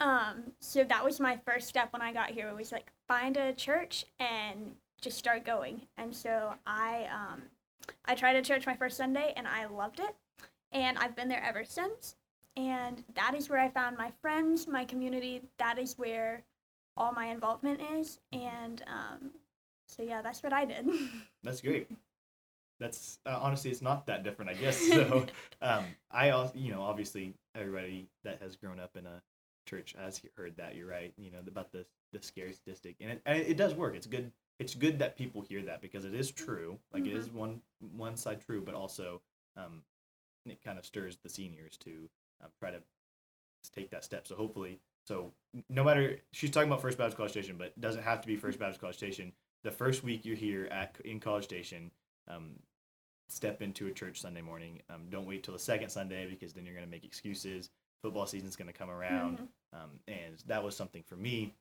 Um, 0.00 0.52
so 0.60 0.84
that 0.84 1.04
was 1.04 1.20
my 1.20 1.38
first 1.46 1.68
step 1.68 1.92
when 1.92 2.02
I 2.02 2.12
got 2.12 2.30
here. 2.30 2.48
It 2.48 2.56
was 2.56 2.72
like 2.72 2.90
find 3.06 3.36
a 3.36 3.52
church 3.52 4.04
and 4.18 4.72
just 5.00 5.16
start 5.16 5.44
going. 5.44 5.82
And 5.96 6.14
so 6.14 6.54
I, 6.66 7.06
um, 7.12 7.42
I 8.04 8.16
tried 8.16 8.34
a 8.36 8.42
church 8.42 8.66
my 8.66 8.74
first 8.74 8.96
Sunday, 8.96 9.32
and 9.36 9.46
I 9.46 9.66
loved 9.66 10.00
it, 10.00 10.14
and 10.72 10.98
I've 10.98 11.14
been 11.14 11.28
there 11.28 11.42
ever 11.44 11.64
since 11.64 12.16
and 12.56 13.02
that 13.14 13.34
is 13.34 13.48
where 13.48 13.58
I 13.58 13.68
found 13.68 13.96
my 13.96 14.10
friends, 14.20 14.66
my 14.66 14.84
community. 14.84 15.42
That 15.58 15.78
is 15.78 15.98
where 15.98 16.42
all 16.96 17.12
my 17.12 17.26
involvement 17.26 17.80
is, 17.94 18.18
and 18.32 18.82
um, 18.86 19.30
so 19.86 20.02
yeah, 20.02 20.22
that's 20.22 20.42
what 20.42 20.52
I 20.52 20.64
did. 20.64 20.86
That's 21.42 21.60
great. 21.60 21.90
That's 22.82 23.20
uh, 23.24 23.38
honestly, 23.40 23.70
it's 23.70 23.80
not 23.80 24.06
that 24.06 24.24
different, 24.24 24.50
I 24.50 24.54
guess. 24.54 24.82
So, 24.92 25.26
um, 25.62 25.84
I 26.10 26.30
also, 26.30 26.52
you 26.56 26.72
know, 26.72 26.82
obviously, 26.82 27.34
everybody 27.54 28.08
that 28.24 28.42
has 28.42 28.56
grown 28.56 28.80
up 28.80 28.96
in 28.96 29.06
a 29.06 29.22
church 29.68 29.94
has 29.98 30.20
heard 30.36 30.56
that. 30.56 30.74
You're 30.74 30.88
right. 30.88 31.12
You 31.16 31.30
know 31.30 31.38
about 31.46 31.72
the 31.72 31.86
the 32.12 32.20
scary 32.20 32.52
statistic, 32.52 32.96
and 33.00 33.12
it 33.12 33.22
and 33.24 33.38
it 33.38 33.56
does 33.56 33.74
work. 33.74 33.94
It's 33.94 34.06
good. 34.06 34.32
It's 34.58 34.74
good 34.74 34.98
that 34.98 35.16
people 35.16 35.42
hear 35.42 35.62
that 35.62 35.80
because 35.80 36.04
it 36.04 36.14
is 36.14 36.30
true. 36.30 36.78
Like 36.92 37.06
it 37.06 37.14
is 37.14 37.30
one 37.30 37.60
one 37.96 38.16
side 38.16 38.40
true, 38.44 38.62
but 38.64 38.74
also, 38.74 39.20
um, 39.56 39.82
it 40.44 40.62
kind 40.62 40.78
of 40.78 40.84
stirs 40.84 41.18
the 41.22 41.28
seniors 41.28 41.76
to 41.78 41.90
um, 42.42 42.50
try 42.58 42.70
to 42.70 42.82
take 43.74 43.90
that 43.90 44.04
step. 44.04 44.26
So 44.26 44.34
hopefully, 44.34 44.80
so 45.06 45.32
no 45.68 45.84
matter 45.84 46.18
she's 46.32 46.50
talking 46.50 46.68
about 46.68 46.82
First 46.82 46.98
Baptist 46.98 47.16
College 47.16 47.32
Station, 47.32 47.56
but 47.56 47.68
it 47.68 47.80
doesn't 47.80 48.02
have 48.02 48.20
to 48.22 48.26
be 48.26 48.36
First 48.36 48.58
Baptist 48.58 48.80
College 48.80 48.96
Station. 48.96 49.32
The 49.64 49.70
first 49.70 50.02
week 50.02 50.24
you're 50.24 50.36
here 50.36 50.66
at 50.72 50.96
in 51.04 51.20
College 51.20 51.44
Station, 51.44 51.90
um, 52.28 52.58
step 53.32 53.62
into 53.62 53.86
a 53.86 53.92
church 53.92 54.20
Sunday 54.20 54.42
morning. 54.42 54.80
Um, 54.90 55.02
don't 55.10 55.26
wait 55.26 55.42
till 55.42 55.54
the 55.54 55.60
second 55.60 55.88
Sunday 55.90 56.26
because 56.28 56.52
then 56.52 56.64
you're 56.64 56.74
going 56.74 56.86
to 56.86 56.90
make 56.90 57.04
excuses. 57.04 57.70
Football 58.02 58.26
season's 58.26 58.56
going 58.56 58.66
to 58.66 58.72
come 58.72 58.90
around, 58.90 59.38
um, 59.72 59.90
and 60.08 60.42
that 60.46 60.62
was 60.62 60.76
something 60.76 61.02
for 61.06 61.16
me 61.16 61.54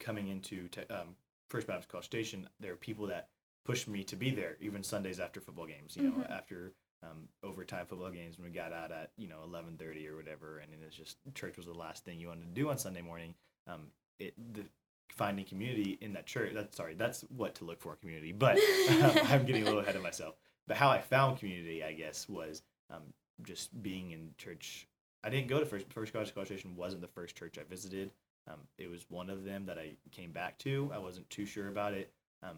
coming 0.00 0.28
into 0.28 0.68
te- 0.68 0.82
um, 0.90 1.14
First 1.48 1.66
Baptist 1.66 1.88
College 1.88 2.04
Station. 2.06 2.48
There 2.60 2.72
are 2.72 2.76
people 2.76 3.06
that 3.08 3.28
pushed 3.64 3.88
me 3.88 4.04
to 4.04 4.16
be 4.16 4.30
there, 4.30 4.56
even 4.60 4.82
Sundays 4.82 5.20
after 5.20 5.40
football 5.40 5.66
games. 5.66 5.96
You 5.96 6.04
know, 6.04 6.12
Mhm. 6.12 6.30
after 6.30 6.72
um, 7.04 7.28
overtime 7.42 7.84
football 7.86 8.10
games 8.12 8.38
when 8.38 8.44
we 8.46 8.52
got 8.54 8.72
out 8.72 8.92
at 8.92 9.10
you 9.16 9.26
know 9.26 9.40
11:30 9.44 10.06
or 10.06 10.14
whatever, 10.16 10.58
and 10.60 10.72
it 10.72 10.80
was 10.84 10.94
just 10.94 11.18
church 11.34 11.56
was 11.56 11.66
the 11.66 11.74
last 11.74 12.04
thing 12.04 12.20
you 12.20 12.28
wanted 12.28 12.42
to 12.44 12.54
do 12.60 12.68
on 12.70 12.78
Sunday 12.78 13.02
morning. 13.02 13.34
Um, 13.66 13.90
it 14.20 14.34
the 14.54 14.64
finding 15.10 15.44
community 15.44 15.98
in 16.00 16.12
that 16.12 16.26
church. 16.26 16.52
That's 16.54 16.76
sorry, 16.76 16.94
that's 16.94 17.22
what 17.22 17.56
to 17.56 17.64
look 17.64 17.80
for 17.80 17.96
community. 17.96 18.30
But 18.30 18.56
um, 18.56 19.12
I'm 19.24 19.44
getting 19.44 19.62
a 19.62 19.66
little 19.66 19.80
ahead 19.80 19.96
of 19.96 20.02
myself. 20.04 20.36
But 20.66 20.76
how 20.76 20.90
I 20.90 21.00
found 21.00 21.38
community, 21.38 21.82
I 21.82 21.92
guess, 21.92 22.28
was 22.28 22.62
um, 22.90 23.02
just 23.42 23.82
being 23.82 24.12
in 24.12 24.30
church. 24.38 24.86
I 25.24 25.30
didn't 25.30 25.48
go 25.48 25.60
to 25.60 25.66
first 25.66 25.86
first 25.92 26.12
college 26.12 26.32
station. 26.46 26.76
wasn't 26.76 27.02
the 27.02 27.08
first 27.08 27.36
church 27.36 27.58
I 27.58 27.62
visited. 27.68 28.10
Um, 28.48 28.58
it 28.78 28.90
was 28.90 29.06
one 29.08 29.30
of 29.30 29.44
them 29.44 29.66
that 29.66 29.78
I 29.78 29.92
came 30.10 30.32
back 30.32 30.58
to. 30.58 30.90
I 30.92 30.98
wasn't 30.98 31.28
too 31.30 31.46
sure 31.46 31.68
about 31.68 31.94
it 31.94 32.10
um, 32.42 32.56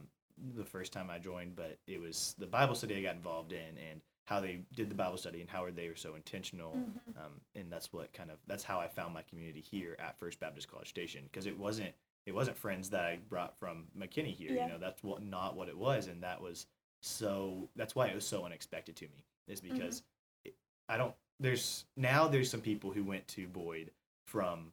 the 0.56 0.64
first 0.64 0.92
time 0.92 1.10
I 1.10 1.18
joined, 1.18 1.56
but 1.56 1.78
it 1.86 2.00
was 2.00 2.34
the 2.38 2.46
Bible 2.46 2.74
study 2.74 2.96
I 2.96 3.02
got 3.02 3.16
involved 3.16 3.52
in 3.52 3.78
and 3.90 4.00
how 4.26 4.40
they 4.40 4.60
did 4.74 4.88
the 4.88 4.94
Bible 4.94 5.18
study 5.18 5.42
and 5.42 5.50
how 5.50 5.68
they 5.70 5.88
were 5.88 5.96
so 5.96 6.14
intentional. 6.14 6.72
Mhm. 6.72 7.16
Um, 7.22 7.32
and 7.54 7.70
that's 7.70 7.92
what 7.92 8.12
kind 8.14 8.30
of 8.30 8.38
that's 8.46 8.64
how 8.64 8.80
I 8.80 8.88
found 8.88 9.12
my 9.12 9.22
community 9.22 9.60
here 9.60 9.96
at 9.98 10.18
First 10.18 10.40
Baptist 10.40 10.68
College 10.70 10.88
Station 10.88 11.24
because 11.24 11.46
it 11.46 11.58
wasn't 11.58 11.94
it 12.24 12.34
wasn't 12.34 12.56
friends 12.56 12.88
that 12.90 13.04
I 13.04 13.18
brought 13.28 13.58
from 13.58 13.84
McKinney 13.98 14.34
here. 14.34 14.52
Yeah. 14.52 14.66
You 14.66 14.72
know, 14.72 14.78
that's 14.78 15.02
what 15.04 15.22
not 15.22 15.56
what 15.56 15.68
it 15.68 15.76
was, 15.76 16.06
and 16.06 16.22
that 16.22 16.40
was 16.40 16.66
so 17.04 17.68
that's 17.76 17.94
why 17.94 18.06
it 18.06 18.14
was 18.14 18.26
so 18.26 18.44
unexpected 18.44 18.96
to 18.96 19.04
me 19.04 19.24
is 19.46 19.60
because 19.60 20.02
it, 20.44 20.54
I 20.88 20.96
don't 20.96 21.14
there's 21.38 21.84
now 21.96 22.28
there's 22.28 22.50
some 22.50 22.60
people 22.62 22.90
who 22.90 23.04
went 23.04 23.28
to 23.28 23.46
Boyd 23.46 23.90
from 24.26 24.72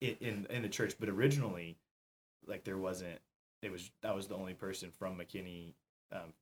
in, 0.00 0.16
in 0.20 0.46
in 0.50 0.62
the 0.62 0.68
church, 0.68 0.94
but 1.00 1.08
originally 1.08 1.78
like 2.46 2.64
there 2.64 2.76
wasn't 2.76 3.18
it 3.62 3.72
was 3.72 3.90
I 4.04 4.12
was 4.12 4.26
the 4.26 4.34
only 4.34 4.54
person 4.54 4.90
from 4.90 5.16
McKinney 5.16 5.72
um, 6.12 6.34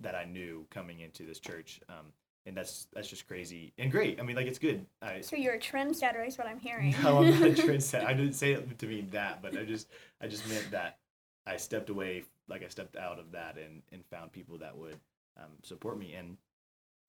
that 0.00 0.14
I 0.14 0.24
knew 0.24 0.66
coming 0.70 1.00
into 1.00 1.24
this 1.24 1.38
church. 1.38 1.80
Um, 1.88 2.12
and 2.46 2.56
that's 2.56 2.86
that's 2.94 3.08
just 3.08 3.28
crazy 3.28 3.74
and 3.76 3.92
great. 3.92 4.18
I 4.18 4.22
mean, 4.22 4.36
like 4.36 4.46
it's 4.46 4.58
good. 4.58 4.86
I, 5.02 5.20
So 5.20 5.36
you're 5.36 5.54
a 5.54 5.60
trendsetter, 5.60 6.26
is 6.26 6.38
what 6.38 6.46
I'm 6.46 6.58
hearing. 6.60 6.94
no, 7.02 7.18
I'm 7.18 7.30
not 7.30 7.42
a 7.42 7.52
trendsetter. 7.62 8.06
I 8.06 8.14
didn't 8.14 8.34
say 8.34 8.52
it 8.52 8.78
to 8.78 8.86
mean 8.86 9.08
that, 9.10 9.42
but 9.42 9.54
I 9.54 9.64
just 9.64 9.88
I 10.22 10.28
just 10.28 10.48
meant 10.48 10.70
that 10.70 10.96
I 11.48 11.56
stepped 11.56 11.90
away, 11.90 12.24
like 12.48 12.62
I 12.64 12.68
stepped 12.68 12.96
out 12.96 13.18
of 13.18 13.32
that 13.32 13.56
and 13.58 13.82
and 13.92 14.04
found 14.06 14.32
people 14.32 14.58
that 14.58 14.76
would 14.76 14.98
um, 15.36 15.50
support 15.62 15.98
me. 15.98 16.14
And 16.14 16.36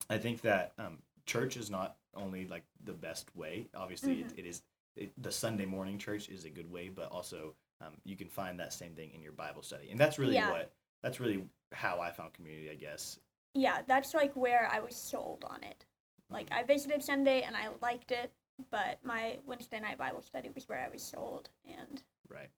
I 0.08 0.18
think 0.18 0.40
that 0.42 0.72
um, 0.78 0.98
church 1.26 1.56
is 1.56 1.70
not 1.70 1.96
only 2.14 2.46
like 2.46 2.64
the 2.84 2.92
best 2.92 3.34
way. 3.36 3.66
Obviously, 3.74 4.20
it, 4.22 4.32
it 4.36 4.46
is 4.46 4.62
it, 4.96 5.12
the 5.22 5.30
Sunday 5.32 5.66
morning 5.66 5.98
church 5.98 6.28
is 6.28 6.44
a 6.44 6.50
good 6.50 6.70
way, 6.70 6.88
but 6.88 7.10
also 7.12 7.54
um, 7.80 7.92
you 8.04 8.16
can 8.16 8.28
find 8.28 8.58
that 8.60 8.72
same 8.72 8.94
thing 8.94 9.10
in 9.14 9.22
your 9.22 9.32
Bible 9.32 9.62
study, 9.62 9.90
and 9.90 9.98
that's 10.00 10.18
really 10.18 10.34
Yeah. 10.34 10.50
what 10.50 10.72
that's 11.02 11.20
really 11.20 11.44
how 11.72 12.00
I 12.00 12.10
found 12.10 12.32
community. 12.34 12.70
I 12.70 12.74
guess. 12.74 13.18
yeah, 13.54 13.82
that's 13.86 14.14
like 14.14 14.34
where 14.36 14.68
I 14.72 14.80
was 14.80 14.96
sold 14.96 15.44
on 15.48 15.62
it. 15.64 15.84
Like 16.30 16.48
I 16.52 16.62
visited 16.62 17.02
Sunday 17.02 17.42
and 17.42 17.56
I 17.56 17.68
liked 17.82 18.12
it, 18.12 18.30
but 18.70 18.98
my 19.04 19.38
Wednesday 19.46 19.80
night 19.80 19.98
Bible 19.98 20.22
study 20.22 20.50
was 20.54 20.68
where 20.68 20.78
I 20.78 20.88
was 20.88 21.02
sold, 21.02 21.48
and 21.66 22.02
Right. 22.28 22.50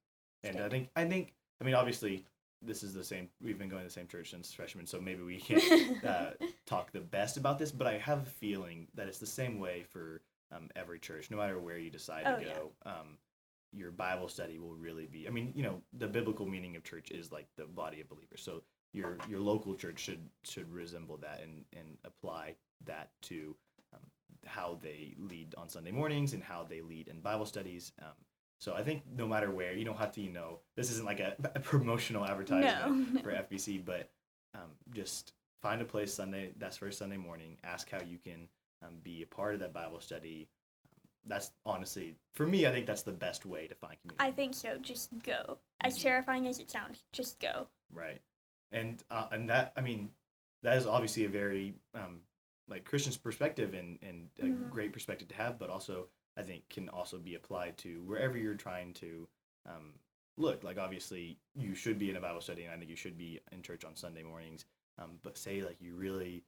And. 0.45 0.61
I 0.61 0.69
think 0.69 0.89
I 0.97 1.05
think 1.07 1.33
I 1.63 1.65
mean 1.65 1.75
obviously 1.77 2.25
this 2.61 2.83
is 2.83 2.93
the 2.93 3.05
same 3.05 3.29
we've 3.43 3.59
been 3.59 3.69
going 3.69 3.83
to 3.83 3.89
the 3.89 3.93
same 3.93 4.07
church 4.09 4.31
since 4.31 4.53
freshman, 4.53 4.87
so 4.87 5.01
maybe 5.01 5.23
we 5.23 5.39
can't 5.39 6.05
uh, 6.05 6.31
talk 6.67 6.93
the 6.93 7.01
best 7.01 7.37
about 7.37 7.59
this, 7.59 7.73
but 7.73 7.87
I 7.87 7.99
have 7.99 8.23
a 8.23 8.31
feeling 8.31 8.89
that 8.95 9.09
it's 9.09 9.19
the 9.19 9.27
same 9.27 9.59
way 9.59 9.85
for 9.91 10.21
um, 10.55 10.69
every 10.77 10.99
church, 10.99 11.31
no 11.31 11.37
matter 11.37 11.59
where 11.59 11.79
you 11.79 11.91
decide 11.91 12.23
Oh, 12.27 12.37
to 12.37 12.43
yeah. 12.47 12.55
go. 12.55 12.71
Um, 12.87 13.19
your 13.73 13.91
Bible 13.91 14.29
study 14.29 14.59
will 14.59 14.75
really 14.77 15.07
be. 15.07 15.27
I 15.27 15.31
mean, 15.31 15.53
you 15.57 15.63
know, 15.63 15.81
the 15.99 16.07
biblical 16.07 16.47
meaning 16.47 16.77
of 16.77 16.85
church 16.85 17.11
is 17.11 17.33
like 17.33 17.47
the 17.57 17.65
body 17.65 18.01
of 18.03 18.09
believers. 18.09 18.43
So 18.43 18.63
your 18.93 19.17
your 19.29 19.41
local 19.41 19.75
church 19.75 19.99
should 19.99 20.29
should 20.45 20.71
resemble 20.71 21.17
that 21.19 21.41
and 21.43 21.65
and 21.77 21.97
apply 22.05 22.55
that 22.85 23.11
to 23.23 23.57
um, 23.95 24.01
how 24.45 24.79
they 24.83 25.15
lead 25.19 25.55
on 25.57 25.69
Sunday 25.71 25.91
mornings 25.91 26.35
and 26.35 26.43
how 26.45 26.65
they 26.69 26.83
lead 26.83 27.09
in 27.09 27.21
Bible 27.21 27.47
studies. 27.47 27.93
Um, 28.03 28.13
so 28.63 28.75
I 28.75 28.85
think 28.85 29.03
no 29.17 29.27
matter 29.27 29.51
where, 29.51 29.73
you 29.75 29.85
don't 29.85 29.99
have 29.99 30.13
to, 30.13 30.21
you 30.21 30.31
know, 30.31 30.61
this 30.77 30.89
isn't 30.93 31.05
like 31.05 31.19
a, 31.19 31.35
a 31.57 31.59
promotional 31.59 32.25
advertisement 32.25 33.13
no, 33.15 33.21
for 33.23 33.33
FBC, 33.33 33.85
but 33.85 34.09
um, 34.55 34.71
just 34.95 35.33
find 35.61 35.83
a 35.83 35.85
place 35.85 36.15
Sunday. 36.15 36.53
That's 36.57 36.77
first 36.77 36.97
Sunday 36.97 37.17
morning. 37.17 37.57
Ask 37.65 37.91
how 37.91 37.99
you 38.07 38.19
can 38.19 38.47
um, 38.81 38.99
be 39.03 39.23
a 39.23 39.27
part 39.27 39.55
of 39.55 39.61
that 39.61 39.73
Bible 39.73 39.99
study. 39.99 40.47
That's 41.27 41.51
honestly, 41.67 42.15
for 42.35 42.47
me, 42.47 42.69
I 42.69 42.71
think 42.71 42.87
that's 42.87 43.03
the 43.03 43.11
best 43.11 43.45
way 43.45 43.67
to 43.67 43.75
find 43.75 43.97
community. 44.01 44.25
I 44.25 44.31
think 44.31 44.55
so. 44.55 44.79
Just 44.81 45.11
go. 45.25 45.59
As 45.81 46.01
terrifying 46.01 46.47
as 46.47 46.61
it 46.61 46.71
sounds, 46.71 47.03
just 47.13 47.41
go. 47.41 47.67
right, 47.93 48.21
and 48.71 49.03
uh, 49.11 49.27
and 49.33 49.49
that 49.51 49.73
I 49.77 49.81
mean, 49.81 50.09
that 50.63 50.77
is 50.77 50.87
obviously 50.87 51.25
a 51.25 51.29
very 51.29 51.75
um, 51.97 52.21
like 52.69 52.85
Christian's 52.85 53.17
perspective 53.17 53.75
and 53.75 53.99
and 54.03 54.29
a 54.41 54.45
Mhm. 54.45 54.71
great 54.71 54.93
perspective 54.93 55.27
to 55.29 55.35
have, 55.35 55.59
but 55.59 55.69
also 55.69 56.07
I 56.37 56.43
think 56.43 56.69
can 56.71 56.89
also 56.89 57.19
be 57.19 57.35
applied 57.35 57.77
to 57.79 58.03
wherever 58.05 58.37
you're 58.39 58.55
trying 58.55 58.95
to 58.95 59.29
um, 59.69 59.93
look. 60.39 60.65
Like 60.65 60.79
obviously, 60.79 61.37
you 61.55 61.75
should 61.75 61.99
be 61.99 62.11
in 62.11 62.17
a 62.17 62.21
Bible 62.21 62.41
study, 62.41 62.65
and 62.65 62.73
I 62.73 62.77
think 62.79 62.91
you 62.91 62.97
should 62.97 63.19
be 63.19 63.41
in 63.53 63.63
church 63.63 63.85
on 63.85 63.95
Sunday 63.95 64.23
mornings. 64.23 64.65
Um, 64.99 65.19
but 65.23 65.37
say 65.39 65.63
like 65.63 65.77
you 65.81 65.95
really, 65.95 66.43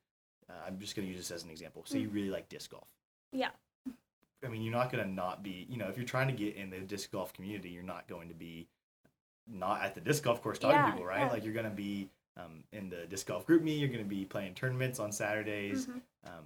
uh, 0.49 0.55
I'm 0.67 0.79
just 0.79 0.97
gonna 0.97 1.09
use 1.09 1.19
this 1.19 1.31
as 1.31 1.45
an 1.45 1.51
example. 1.51 1.83
Say 1.87 2.01
you 2.01 2.09
really 2.09 2.31
like 2.31 2.49
disc 2.49 2.71
golf. 2.71 2.89
Yeah. 3.33 3.51
I 4.45 4.49
mean, 4.49 4.63
you're 4.63 4.73
not 4.75 4.91
gonna 4.91 5.07
not 5.07 5.43
be. 5.43 5.67
You 5.71 5.77
know, 5.79 5.89
if 5.89 5.97
you're 5.97 6.07
trying 6.07 6.29
to 6.29 6.35
get 6.35 6.57
in 6.57 6.71
the 6.71 6.81
disc 6.81 7.11
golf 7.11 7.33
community, 7.33 7.71
you're 7.71 7.83
not 7.83 8.07
going 8.09 8.29
to 8.29 8.35
be 8.35 8.67
not 9.47 9.83
at 9.83 9.95
the 9.95 10.01
disc 10.01 10.23
golf 10.23 10.43
course 10.43 10.59
talking 10.59 10.77
Yeah, 10.77 10.87
to 10.87 10.93
people, 10.93 11.07
right? 11.07 11.21
yeah. 11.21 11.31
Like 11.31 11.45
you're 11.45 11.55
gonna 11.55 11.71
be 11.71 12.09
um, 12.37 12.65
in 12.73 12.89
the 12.89 13.07
disc 13.07 13.27
golf 13.27 13.47
group 13.47 13.63
meet. 13.63 13.79
You're 13.79 13.89
gonna 13.91 14.05
be 14.05 14.25
playing 14.25 14.55
tournaments 14.55 14.99
on 14.99 15.13
Saturdays. 15.13 15.87
Mhm. 15.87 16.01
Um, 16.27 16.45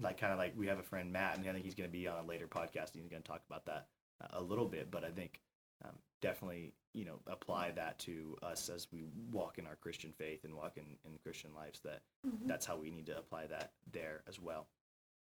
like 0.00 0.18
kind 0.18 0.32
of 0.32 0.38
like 0.38 0.54
we 0.56 0.66
have 0.66 0.78
a 0.78 0.82
friend 0.82 1.12
Matt, 1.12 1.38
and 1.38 1.48
I 1.48 1.52
think 1.52 1.64
he's 1.64 1.74
gonna 1.74 1.88
be 1.88 2.06
on 2.08 2.24
a 2.24 2.26
later 2.28 2.46
podcast. 2.46 2.92
And 2.94 3.02
he's 3.02 3.08
gonna 3.08 3.22
talk 3.22 3.42
about 3.48 3.64
that 3.66 3.86
uh, 4.22 4.38
a 4.38 4.42
little 4.42 4.66
bit, 4.66 4.90
but 4.90 5.04
I 5.04 5.10
think 5.10 5.40
um, 5.84 5.92
definitely 6.20 6.72
you 6.94 7.04
know 7.04 7.18
apply 7.26 7.70
that 7.72 7.98
to 8.00 8.36
us 8.42 8.68
as 8.68 8.86
we 8.92 9.04
walk 9.32 9.58
in 9.58 9.66
our 9.66 9.76
Christian 9.76 10.12
faith 10.18 10.44
and 10.44 10.54
walk 10.54 10.76
in, 10.76 10.84
in 11.04 11.18
Christian 11.22 11.50
lives. 11.54 11.80
That 11.80 12.02
Mhm. 12.26 12.46
that's 12.46 12.66
how 12.66 12.76
we 12.76 12.90
need 12.90 13.06
to 13.06 13.18
apply 13.18 13.46
that 13.48 13.72
there 13.90 14.22
as 14.28 14.38
well. 14.40 14.66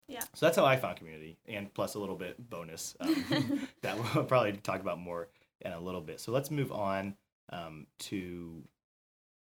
Yeah. 0.07 0.21
So 0.33 0.45
that's 0.45 0.57
how 0.57 0.65
I 0.65 0.75
found 0.75 0.97
community, 0.97 1.37
and 1.47 1.73
plus 1.73 1.95
a 1.95 1.99
little 1.99 2.17
bit 2.17 2.49
bonus 2.49 2.95
um, 2.99 3.67
that 3.81 3.97
we'll 4.15 4.25
probably 4.25 4.53
talk 4.53 4.81
about 4.81 4.99
more 4.99 5.29
in 5.61 5.71
a 5.71 5.79
little 5.79 6.01
bit. 6.01 6.19
So 6.19 6.31
let's 6.31 6.51
move 6.51 6.71
on 6.71 7.15
um, 7.49 7.87
to 7.99 8.63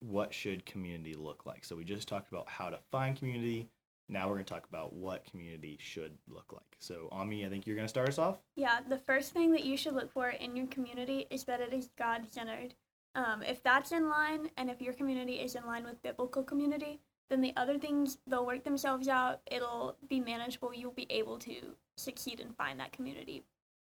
what 0.00 0.34
should 0.34 0.66
community 0.66 1.14
look 1.14 1.46
like. 1.46 1.64
So 1.64 1.76
we 1.76 1.84
just 1.84 2.08
talked 2.08 2.30
about 2.32 2.48
how 2.48 2.70
to 2.70 2.78
find 2.90 3.16
community. 3.16 3.68
Now 4.12 4.28
we're 4.28 4.34
going 4.34 4.44
to 4.44 4.52
talk 4.52 4.66
about 4.68 4.92
what 4.92 5.24
community 5.24 5.78
should 5.80 6.12
look 6.28 6.52
like. 6.52 6.76
So 6.78 7.08
Ami, 7.10 7.46
I 7.46 7.48
think 7.48 7.66
you're 7.66 7.76
going 7.76 7.86
to 7.86 7.90
start 7.90 8.08
us 8.08 8.18
off. 8.18 8.38
Yeah, 8.56 8.80
the 8.86 8.98
first 8.98 9.32
thing 9.32 9.50
that 9.52 9.64
you 9.64 9.76
should 9.76 9.94
look 9.94 10.12
for 10.12 10.28
in 10.28 10.54
your 10.54 10.66
community 10.66 11.26
is 11.30 11.44
that 11.44 11.60
it 11.60 11.72
is 11.72 11.88
God 11.98 12.26
centered. 12.30 12.74
Um, 13.14 13.42
if 13.42 13.62
that's 13.62 13.92
in 13.92 14.08
line, 14.08 14.50
and 14.56 14.70
if 14.70 14.80
your 14.82 14.92
community 14.92 15.34
is 15.34 15.54
in 15.54 15.66
line 15.66 15.84
with 15.84 16.02
biblical 16.02 16.42
community, 16.42 17.00
then 17.30 17.40
the 17.40 17.54
other 17.56 17.78
things 17.78 18.18
they'll 18.26 18.46
work 18.46 18.64
themselves 18.64 19.08
out. 19.08 19.40
It'll 19.50 19.96
be 20.08 20.20
manageable. 20.20 20.74
You'll 20.74 20.92
be 20.92 21.06
able 21.10 21.38
to 21.40 21.74
succeed 21.96 22.40
and 22.40 22.54
find 22.56 22.78
that 22.80 22.92
community 22.92 23.44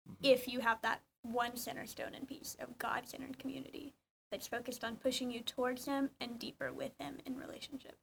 Mhm. 0.08 0.16
if 0.22 0.48
you 0.48 0.60
have 0.60 0.80
that 0.82 1.02
one 1.22 1.56
center 1.56 1.86
stone 1.86 2.14
and 2.14 2.26
piece 2.28 2.54
of 2.60 2.78
God 2.78 3.06
centered 3.08 3.38
community 3.38 3.94
that's 4.30 4.46
focused 4.46 4.84
on 4.84 4.96
pushing 4.96 5.30
you 5.30 5.40
towards 5.40 5.84
Him 5.86 6.10
and 6.20 6.38
deeper 6.38 6.72
with 6.72 6.92
Him 6.98 7.18
in 7.24 7.36
relationship. 7.36 7.98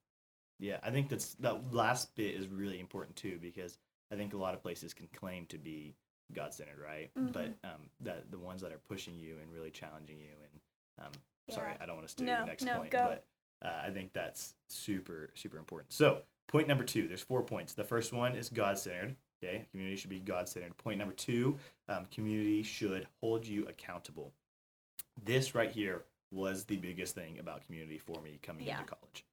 Yeah, 0.61 0.77
I 0.83 0.91
think 0.91 1.09
that's 1.09 1.33
that 1.35 1.73
last 1.73 2.15
bit 2.15 2.35
is 2.35 2.47
really 2.47 2.79
important 2.79 3.15
too 3.17 3.39
because 3.41 3.77
I 4.11 4.15
think 4.15 4.33
a 4.33 4.37
lot 4.37 4.53
of 4.53 4.61
places 4.61 4.93
can 4.93 5.07
claim 5.13 5.45
to 5.47 5.57
be 5.57 5.95
God 6.33 6.53
centered, 6.53 6.79
right? 6.81 7.09
But 7.15 7.47
um, 7.63 7.89
that 8.01 8.29
the 8.31 8.37
ones 8.39 8.61
that 8.61 8.71
are 8.71 8.79
pushing 8.87 9.17
you 9.17 9.35
and 9.41 9.51
really 9.51 9.71
challenging 9.71 10.19
you 10.19 10.27
and 10.43 11.05
um, 11.07 11.11
sorry, 11.53 11.73
I 11.81 11.85
don't 11.85 11.95
want 11.95 12.07
to 12.07 12.11
steal 12.11 12.27
No, 12.27 12.37
your 12.37 12.45
next 12.45 12.63
no, 12.63 12.77
point, 12.77 12.91
go. 12.91 13.17
but 13.61 13.67
uh, 13.67 13.81
I 13.87 13.89
think 13.89 14.13
that's 14.13 14.53
super 14.69 15.31
super 15.33 15.57
important. 15.57 15.91
So 15.93 16.21
point 16.47 16.67
number 16.67 16.83
two, 16.83 17.07
there's 17.07 17.23
four 17.23 17.41
points. 17.41 17.73
The 17.73 17.83
first 17.83 18.13
one 18.13 18.35
is 18.35 18.47
God 18.49 18.77
centered. 18.77 19.15
Okay, 19.43 19.65
community 19.71 19.97
should 19.97 20.11
be 20.11 20.19
God 20.19 20.47
centered. 20.47 20.77
Point 20.77 20.99
number 20.99 21.15
two, 21.15 21.57
um, 21.89 22.05
community 22.13 22.61
should 22.61 23.07
hold 23.19 23.47
you 23.47 23.65
accountable. 23.67 24.31
This 25.25 25.55
right 25.55 25.71
here 25.71 26.03
was 26.31 26.65
the 26.65 26.77
biggest 26.77 27.15
thing 27.15 27.39
about 27.39 27.65
community 27.65 27.97
for 27.97 28.21
me 28.21 28.39
coming 28.43 28.67
Yeah. 28.67 28.79
into 28.79 28.93
college. 28.93 29.25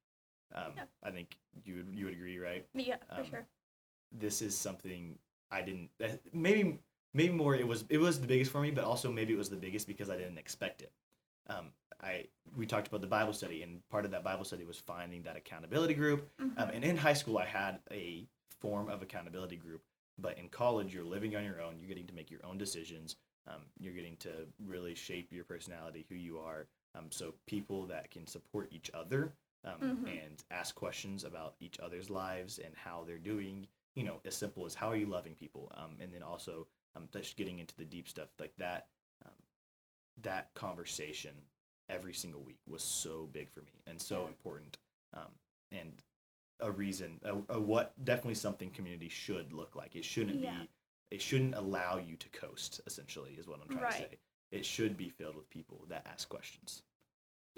Um, 0.54 0.72
Yeah. 0.76 0.84
I 1.02 1.10
think 1.10 1.36
you 1.64 1.76
would 1.76 1.94
you 1.94 2.04
would 2.06 2.14
agree, 2.14 2.38
right? 2.38 2.66
Yeah, 2.74 2.96
for 3.14 3.20
Um, 3.20 3.26
sure. 3.30 3.46
This 4.12 4.40
is 4.42 4.56
something 4.56 5.18
I 5.50 5.62
didn't. 5.62 5.90
eh, 6.00 6.16
Maybe 6.32 6.78
maybe 7.14 7.32
more. 7.34 7.54
It 7.54 7.66
was 7.66 7.84
it 7.88 7.98
was 7.98 8.20
the 8.20 8.26
biggest 8.26 8.50
for 8.50 8.60
me, 8.60 8.70
but 8.70 8.84
also 8.84 9.10
maybe 9.12 9.32
it 9.32 9.38
was 9.38 9.50
the 9.50 9.56
biggest 9.56 9.86
because 9.86 10.10
I 10.10 10.16
didn't 10.16 10.38
expect 10.38 10.82
it. 10.82 10.92
Um, 11.48 11.72
I 12.00 12.26
we 12.56 12.66
talked 12.66 12.88
about 12.88 13.00
the 13.00 13.06
Bible 13.06 13.32
study, 13.32 13.62
and 13.62 13.86
part 13.88 14.04
of 14.04 14.10
that 14.12 14.24
Bible 14.24 14.44
study 14.44 14.64
was 14.64 14.78
finding 14.78 15.22
that 15.22 15.36
accountability 15.36 15.94
group. 15.94 16.30
Um, 16.38 16.48
Mhm. 16.56 16.74
and 16.74 16.84
in 16.84 16.96
high 16.96 17.12
school, 17.14 17.38
I 17.38 17.44
had 17.46 17.80
a 17.90 18.26
form 18.60 18.88
of 18.88 19.02
accountability 19.02 19.56
group, 19.56 19.82
but 20.18 20.36
in 20.38 20.48
college, 20.48 20.92
you're 20.94 21.04
living 21.04 21.36
on 21.36 21.44
your 21.44 21.60
own. 21.60 21.78
You're 21.78 21.88
getting 21.88 22.06
to 22.06 22.14
make 22.14 22.30
your 22.30 22.44
own 22.44 22.58
decisions. 22.58 23.16
Um, 23.46 23.62
you're 23.78 23.94
getting 23.94 24.16
to 24.18 24.46
really 24.58 24.94
shape 24.94 25.32
your 25.32 25.44
personality, 25.44 26.04
who 26.08 26.14
you 26.16 26.38
are. 26.38 26.66
Um, 26.94 27.10
so 27.10 27.34
people 27.46 27.86
that 27.86 28.10
can 28.10 28.26
support 28.26 28.68
each 28.72 28.90
other 28.92 29.32
um, 29.64 29.80
Mhm. 29.80 30.24
and 30.26 30.44
ask 30.50 30.74
questions 30.74 31.24
about 31.24 31.56
each 31.60 31.78
other's 31.80 32.10
lives 32.10 32.58
and 32.58 32.74
how 32.76 33.04
they're 33.04 33.18
doing. 33.18 33.66
You 33.94 34.04
know, 34.04 34.20
as 34.24 34.36
simple 34.36 34.64
as 34.66 34.74
how 34.74 34.88
are 34.88 34.96
you 34.96 35.06
loving 35.06 35.34
people, 35.34 35.72
um, 35.74 35.96
and 36.00 36.12
then 36.12 36.22
also 36.22 36.68
um, 36.94 37.08
just 37.12 37.36
getting 37.36 37.58
into 37.58 37.76
the 37.76 37.84
deep 37.84 38.08
stuff 38.08 38.28
like 38.38 38.56
that. 38.56 38.88
Um, 39.24 39.32
that 40.22 40.52
conversation 40.54 41.34
every 41.88 42.12
single 42.14 42.42
week 42.42 42.58
was 42.66 42.82
so 42.82 43.26
big 43.32 43.50
for 43.50 43.62
me 43.62 43.72
and 43.86 44.00
so 44.00 44.26
important 44.26 44.76
um, 45.14 45.32
and 45.72 46.02
a 46.60 46.70
reason 46.70 47.18
a, 47.22 47.34
a 47.54 47.60
what 47.60 47.92
definitely 48.04 48.34
something 48.34 48.70
community 48.70 49.08
should 49.08 49.52
look 49.52 49.74
like 49.76 49.94
it 49.96 50.04
shouldn't 50.04 50.40
Yeah. 50.40 50.60
be 50.62 50.68
it 51.10 51.22
shouldn't 51.22 51.54
allow 51.54 51.96
you 51.98 52.16
to 52.16 52.28
coast 52.30 52.80
essentially 52.86 53.34
is 53.34 53.46
what 53.46 53.60
i'm 53.62 53.68
trying 53.68 53.84
Right. 53.84 53.92
to 53.92 53.98
say 53.98 54.18
it 54.50 54.66
should 54.66 54.96
be 54.96 55.08
filled 55.08 55.36
with 55.36 55.48
people 55.50 55.84
that 55.88 56.06
ask 56.06 56.28
questions 56.28 56.82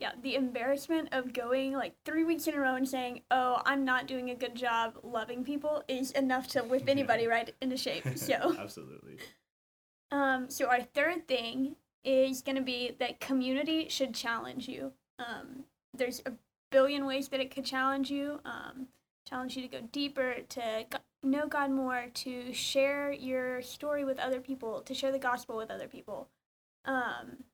Yeah, 0.00 0.12
the 0.22 0.34
embarrassment 0.34 1.10
of 1.12 1.32
going 1.32 1.74
like 1.74 1.94
three 2.04 2.24
weeks 2.24 2.46
in 2.46 2.54
a 2.54 2.58
row 2.60 2.74
and 2.74 2.88
saying, 2.88 3.20
"Oh, 3.30 3.60
I'm 3.64 3.84
not 3.84 4.06
doing 4.06 4.30
a 4.30 4.34
good 4.34 4.54
job 4.54 4.98
loving 5.02 5.44
people," 5.44 5.84
is 5.86 6.10
enough 6.12 6.48
to 6.48 6.62
whip 6.62 6.88
anybody 6.88 7.26
right 7.26 7.54
into 7.60 7.76
shape. 7.76 8.04
So, 8.16 8.56
absolutely 8.58 9.18
um, 10.10 10.50
so 10.50 10.66
our 10.66 10.82
third 10.82 11.28
thing 11.28 11.76
is 12.04 12.42
going 12.42 12.56
to 12.56 12.62
be 12.62 12.96
that 12.98 13.20
community 13.20 13.88
should 13.88 14.14
challenge 14.14 14.68
you. 14.68 14.92
Um, 15.18 15.64
there's 15.94 16.22
a 16.26 16.32
billion 16.70 17.06
ways 17.06 17.28
that 17.28 17.40
it 17.40 17.54
could 17.54 17.64
challenge 17.64 18.10
you. 18.10 18.40
Um, 18.44 18.88
challenge 19.28 19.56
you 19.56 19.62
to 19.62 19.68
go 19.68 19.86
deeper, 19.92 20.36
to 20.48 20.86
know 21.22 21.46
God 21.46 21.70
more, 21.70 22.06
to 22.14 22.52
share 22.52 23.12
your 23.12 23.62
story 23.62 24.04
with 24.04 24.18
other 24.18 24.40
people, 24.40 24.80
to 24.82 24.94
share 24.94 25.12
the 25.12 25.18
gospel 25.18 25.56
with 25.56 25.70
other 25.70 25.88
people. 25.88 26.28
Um, 26.84 27.44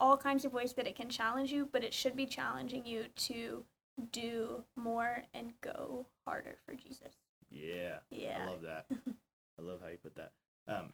all 0.00 0.16
kinds 0.16 0.44
of 0.44 0.52
ways 0.52 0.72
that 0.74 0.86
it 0.86 0.96
can 0.96 1.08
challenge 1.08 1.52
you, 1.52 1.68
but 1.70 1.84
it 1.84 1.94
should 1.94 2.16
be 2.16 2.26
challenging 2.26 2.84
you 2.84 3.06
to 3.16 3.64
do 4.10 4.64
more 4.76 5.22
and 5.34 5.52
go 5.60 6.06
harder 6.24 6.56
for 6.66 6.74
Jesus. 6.74 7.14
yeah 7.50 7.98
Yeah. 8.10 8.38
I 8.46 8.50
love 8.50 8.62
that. 8.62 8.86
I 9.58 9.62
love 9.62 9.80
how 9.82 9.88
you 9.88 9.98
put 9.98 10.16
that. 10.16 10.32
Um, 10.66 10.92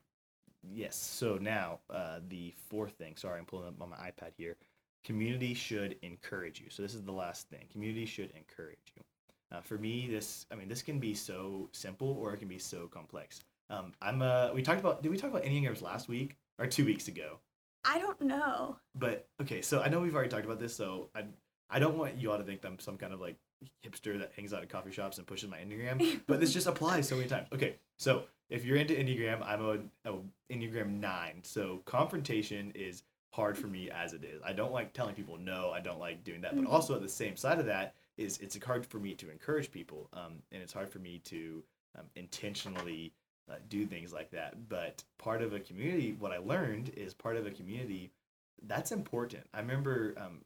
yes. 0.62 0.96
So 0.96 1.38
now 1.40 1.80
uh, 1.88 2.20
the 2.28 2.52
fourth 2.68 2.92
thing. 2.92 3.16
Sorry, 3.16 3.38
I'm 3.38 3.46
pulling 3.46 3.68
up 3.68 3.80
on 3.80 3.90
my 3.90 3.96
iPad 3.96 4.32
here. 4.36 4.56
Community 5.04 5.54
should 5.54 5.96
encourage 6.02 6.60
you. 6.60 6.66
So 6.68 6.82
this 6.82 6.94
is 6.94 7.02
the 7.02 7.12
last 7.12 7.48
thing. 7.48 7.66
Community 7.72 8.04
should 8.04 8.30
encourage 8.36 8.92
you. 8.94 9.02
Uh, 9.52 9.60
for 9.60 9.78
me, 9.78 10.06
this 10.08 10.46
I 10.52 10.54
mean, 10.54 10.68
this 10.68 10.82
can 10.82 10.98
be 10.98 11.14
so 11.14 11.68
simple 11.72 12.18
or 12.20 12.34
it 12.34 12.38
can 12.38 12.48
be 12.48 12.58
so 12.58 12.86
complex. 12.86 13.40
Um, 13.70 13.92
I'm 14.02 14.20
uh, 14.20 14.50
we 14.54 14.62
talked 14.62 14.80
about 14.80 15.02
did 15.02 15.10
we 15.10 15.16
talk 15.16 15.30
about 15.30 15.44
Enneagrams 15.44 15.82
last 15.82 16.08
week 16.08 16.36
or 16.58 16.66
two 16.66 16.84
weeks 16.84 17.08
ago? 17.08 17.38
I 17.84 17.98
don't 17.98 18.20
know. 18.20 18.76
But 18.94 19.26
okay, 19.42 19.62
so 19.62 19.80
I 19.80 19.88
know 19.88 20.00
we've 20.00 20.14
already 20.14 20.30
talked 20.30 20.44
about 20.44 20.58
this, 20.60 20.74
so 20.74 21.08
I 21.14 21.24
I 21.70 21.78
don't 21.78 21.96
want 21.96 22.16
you 22.16 22.30
all 22.32 22.38
to 22.38 22.44
think 22.44 22.60
that 22.62 22.68
I'm 22.68 22.78
some 22.78 22.96
kind 22.96 23.12
of 23.12 23.20
like 23.20 23.36
hipster 23.86 24.18
that 24.18 24.32
hangs 24.36 24.52
out 24.52 24.62
at 24.62 24.68
coffee 24.68 24.90
shops 24.90 25.18
and 25.18 25.26
pushes 25.26 25.48
my 25.50 25.58
Enneagram, 25.58 26.20
but 26.26 26.40
this 26.40 26.52
just 26.52 26.66
applies 26.66 27.06
so 27.08 27.16
many 27.16 27.28
times. 27.28 27.46
Okay, 27.52 27.76
so 27.98 28.24
if 28.48 28.64
you're 28.64 28.76
into 28.76 28.94
Enneagram, 28.94 29.44
I'm 29.46 29.64
a, 30.04 30.10
a 30.10 30.14
Enneagram 30.52 30.98
nine. 30.98 31.40
So 31.42 31.80
confrontation 31.84 32.72
is 32.74 33.02
hard 33.32 33.56
for 33.56 33.68
me 33.68 33.90
as 33.90 34.12
it 34.12 34.24
is. 34.24 34.42
I 34.44 34.52
don't 34.52 34.72
like 34.72 34.92
telling 34.92 35.14
people 35.14 35.38
no. 35.38 35.70
I 35.70 35.80
don't 35.80 36.00
like 36.00 36.24
doing 36.24 36.40
that. 36.40 36.56
But 36.56 36.64
Mhm. 36.64 36.72
also 36.72 36.96
at 36.96 37.02
the 37.02 37.08
same 37.08 37.36
side 37.36 37.60
of 37.60 37.66
that 37.66 37.94
is 38.16 38.38
it's 38.38 38.62
hard 38.64 38.84
for 38.84 38.98
me 38.98 39.14
to 39.14 39.30
encourage 39.30 39.70
people, 39.70 40.08
um, 40.12 40.42
and 40.52 40.62
it's 40.62 40.72
hard 40.72 40.88
for 40.88 40.98
me 40.98 41.18
to 41.26 41.62
um, 41.98 42.06
intentionally 42.16 43.12
uh, 43.50 43.56
do 43.68 43.86
things 43.86 44.12
like 44.12 44.30
that. 44.30 44.68
But 44.68 45.02
part 45.18 45.42
of 45.42 45.52
a 45.52 45.60
community, 45.60 46.14
what 46.18 46.32
I 46.32 46.38
learned 46.38 46.92
is 46.96 47.14
part 47.14 47.36
of 47.36 47.46
a 47.46 47.50
community 47.50 48.12
that's 48.66 48.92
important. 48.92 49.44
I 49.54 49.60
remember 49.60 50.14
um, 50.18 50.40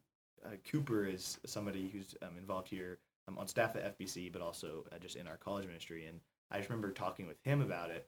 uh, 0.44 0.50
Cooper 0.70 1.06
is 1.06 1.38
somebody 1.46 1.88
who's 1.92 2.14
um, 2.22 2.36
involved 2.38 2.68
here 2.68 2.98
um, 3.28 3.38
on 3.38 3.48
staff 3.48 3.76
at 3.76 3.98
FBC, 3.98 4.32
but 4.32 4.42
also 4.42 4.84
uh, 4.92 4.98
just 4.98 5.16
in 5.16 5.26
our 5.26 5.36
college 5.36 5.66
ministry. 5.66 6.06
And 6.06 6.20
I 6.50 6.58
just 6.58 6.68
remember 6.68 6.90
talking 6.90 7.26
with 7.26 7.38
him 7.42 7.60
about 7.60 7.90
it 7.90 8.06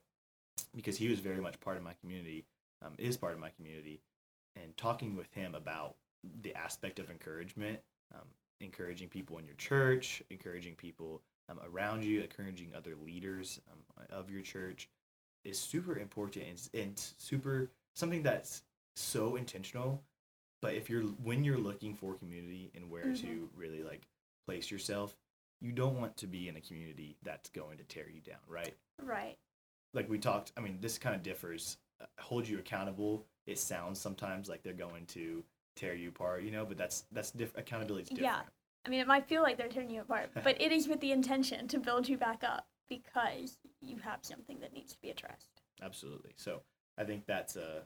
because 0.75 0.97
he 0.97 1.09
was 1.09 1.19
very 1.19 1.41
much 1.41 1.59
part 1.59 1.77
of 1.77 1.83
my 1.83 1.93
community, 2.01 2.45
um, 2.85 2.93
is 2.97 3.17
part 3.17 3.33
of 3.33 3.39
my 3.39 3.49
community, 3.49 3.99
and 4.55 4.75
talking 4.77 5.15
with 5.15 5.31
him 5.33 5.55
about 5.55 5.95
the 6.41 6.55
aspect 6.55 6.99
of 6.99 7.09
encouragement, 7.09 7.79
um, 8.13 8.27
encouraging 8.59 9.07
people 9.07 9.37
in 9.37 9.45
your 9.45 9.55
church, 9.55 10.23
encouraging 10.29 10.75
people 10.75 11.21
um, 11.49 11.59
around 11.71 12.03
you, 12.03 12.21
encouraging 12.21 12.71
other 12.75 12.95
leaders 12.95 13.59
um, 13.71 14.05
of 14.09 14.29
your 14.29 14.41
church 14.41 14.89
is 15.43 15.57
super 15.57 15.97
important 15.97 16.45
and, 16.45 16.81
and 16.83 16.99
super 17.17 17.69
something 17.95 18.23
that's 18.23 18.63
so 18.95 19.35
intentional. 19.35 20.03
But 20.61 20.73
if 20.73 20.89
you're 20.89 21.03
when 21.03 21.43
you're 21.43 21.57
looking 21.59 21.93
for 21.95 22.15
community 22.15 22.71
and 22.75 22.89
where 22.89 23.05
Mhm. 23.05 23.21
to 23.21 23.49
really 23.55 23.83
like 23.83 24.07
place 24.45 24.71
yourself, 24.71 25.15
you 25.61 25.71
don't 25.71 25.99
want 25.99 26.17
to 26.17 26.27
be 26.27 26.47
in 26.49 26.55
a 26.57 26.61
community 26.61 27.15
that's 27.23 27.49
going 27.49 27.77
to 27.77 27.83
tear 27.83 28.09
you 28.09 28.21
down, 28.21 28.39
right? 28.47 28.75
Right. 29.01 29.37
like 29.93 30.09
we 30.09 30.17
talked 30.19 30.51
i 30.57 30.59
mean 30.59 30.77
this 30.81 30.97
kind 30.97 31.15
of 31.15 31.23
differs 31.23 31.77
uh, 32.01 32.05
hold 32.19 32.47
you 32.47 32.59
accountable 32.59 33.25
it 33.45 33.57
sounds 33.57 33.99
sometimes 34.01 34.49
like 34.49 34.61
they're 34.61 34.73
going 34.73 35.05
to 35.05 35.43
tear 35.75 35.95
you 35.95 36.09
apart 36.09 36.43
you 36.43 36.51
know 36.51 36.65
but 36.65 36.77
that's 36.77 37.05
that's 37.11 37.31
diff- 37.31 37.55
accountability 37.55 38.03
is 38.03 38.09
different 38.09 38.35
Yeah. 38.35 38.41
I 38.87 38.89
mean, 38.89 39.01
it 39.01 39.07
might 39.07 39.27
feel 39.27 39.43
like 39.43 39.57
they're 39.57 39.67
tearing 39.67 39.89
you 39.89 40.01
apart, 40.01 40.29
but 40.43 40.59
it 40.61 40.71
is 40.71 40.87
with 40.87 41.01
the 41.01 41.11
intention 41.11 41.67
to 41.67 41.77
build 41.77 42.07
you 42.07 42.17
back 42.17 42.41
up 42.43 42.67
because 42.87 43.57
you 43.81 43.97
have 43.97 44.19
something 44.21 44.59
that 44.61 44.73
needs 44.73 44.93
to 44.93 45.01
be 45.01 45.09
addressed. 45.09 45.61
absolutely. 45.83 46.31
So 46.37 46.61
i 46.99 47.03
think 47.03 47.25
that's 47.27 47.55
uh 47.55 47.81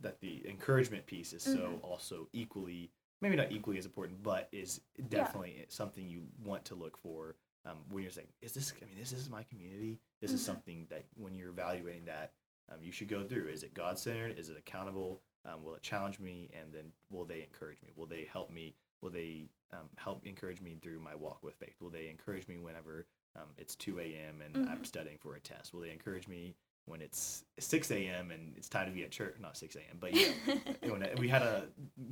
that 0.00 0.18
the 0.20 0.42
encouragement 0.48 1.04
piece 1.04 1.34
is 1.34 1.42
so 1.42 1.58
Mhm. 1.58 1.84
also 1.84 2.28
equally 2.32 2.90
maybe 3.20 3.36
not 3.36 3.52
equally 3.52 3.76
as 3.76 3.84
important 3.84 4.22
but 4.22 4.48
is 4.50 4.80
definitely 5.10 5.64
something 5.68 6.08
you 6.08 6.26
want 6.42 6.64
to 6.64 6.74
look 6.74 6.96
for 6.96 7.36
um, 7.66 7.76
when 7.90 8.02
you're 8.02 8.10
saying 8.10 8.32
is 8.40 8.52
this 8.54 8.72
i 8.80 8.86
mean 8.86 8.96
this 8.98 9.12
is 9.12 9.28
my 9.28 9.42
community. 9.42 10.00
This 10.20 10.32
is 10.32 10.40
Mhm. 10.40 10.46
something 10.46 10.86
that 10.88 11.04
when 11.14 11.34
you're 11.34 11.50
evaluating 11.50 12.04
that 12.06 12.32
um, 12.70 12.78
you 12.82 12.92
should 12.92 13.08
go 13.08 13.26
through. 13.26 13.48
Is 13.48 13.64
it 13.64 13.74
god-centered? 13.74 14.38
Is 14.38 14.48
it 14.48 14.56
accountable? 14.56 15.20
Um, 15.44 15.62
will 15.64 15.74
it 15.74 15.82
challenge 15.82 16.18
me? 16.20 16.48
And 16.58 16.72
then 16.72 16.92
will 17.10 17.24
they 17.26 17.42
encourage 17.42 17.82
me? 17.82 17.90
Will 17.96 18.06
they 18.06 18.24
help 18.24 18.50
me 18.50 18.74
will 19.02 19.10
they 19.10 19.48
um, 19.72 19.88
help 19.96 20.24
encourage 20.26 20.60
me 20.60 20.76
through 20.82 21.00
my 21.00 21.14
walk 21.14 21.42
with 21.42 21.54
faith 21.56 21.76
will 21.80 21.90
they 21.90 22.08
encourage 22.08 22.46
me 22.48 22.58
whenever 22.58 23.06
um, 23.36 23.48
it's 23.58 23.74
2 23.76 23.98
a.m 24.00 24.40
and 24.44 24.68
i'm 24.68 24.78
Mhm. 24.78 24.86
studying 24.86 25.18
for 25.18 25.34
a 25.34 25.40
test 25.40 25.72
will 25.74 25.80
they 25.80 25.90
encourage 25.90 26.28
me 26.28 26.54
when 26.86 27.00
it's 27.00 27.44
6 27.58 27.90
a.m 27.92 28.30
and 28.30 28.54
it's 28.56 28.68
time 28.68 28.86
to 28.86 28.92
be 28.92 29.04
at 29.04 29.10
church 29.10 29.36
not 29.40 29.56
6 29.56 29.76
a.m 29.76 29.98
but 30.00 30.12
yeah. 30.14 30.28
when 30.90 31.06
we 31.18 31.28
had 31.28 31.42
a 31.42 31.68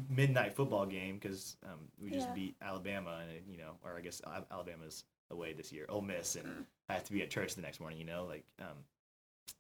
midnight 0.09 0.55
football 0.55 0.87
game 0.87 1.19
because 1.19 1.57
um, 1.65 1.81
we 2.03 2.11
just 2.11 2.29
Yeah. 2.29 2.35
beat 2.35 2.57
Alabama, 2.63 3.21
and 3.23 3.47
you 3.51 3.59
know, 3.59 3.73
or 3.85 3.97
I 3.97 4.01
guess 4.01 4.21
Alabama's 4.51 5.05
away 5.31 5.53
this 5.53 5.73
year, 5.73 5.87
Ole 5.89 6.03
Miss, 6.03 6.37
and. 6.37 6.67
I 6.89 6.95
have 6.95 7.05
to 7.05 7.13
be 7.13 7.23
at 7.23 7.31
church 7.31 7.55
the 7.55 7.63
next 7.63 7.79
morning. 7.79 8.01
You 8.01 8.05
know, 8.05 8.25
like 8.25 8.45
um, 8.61 8.85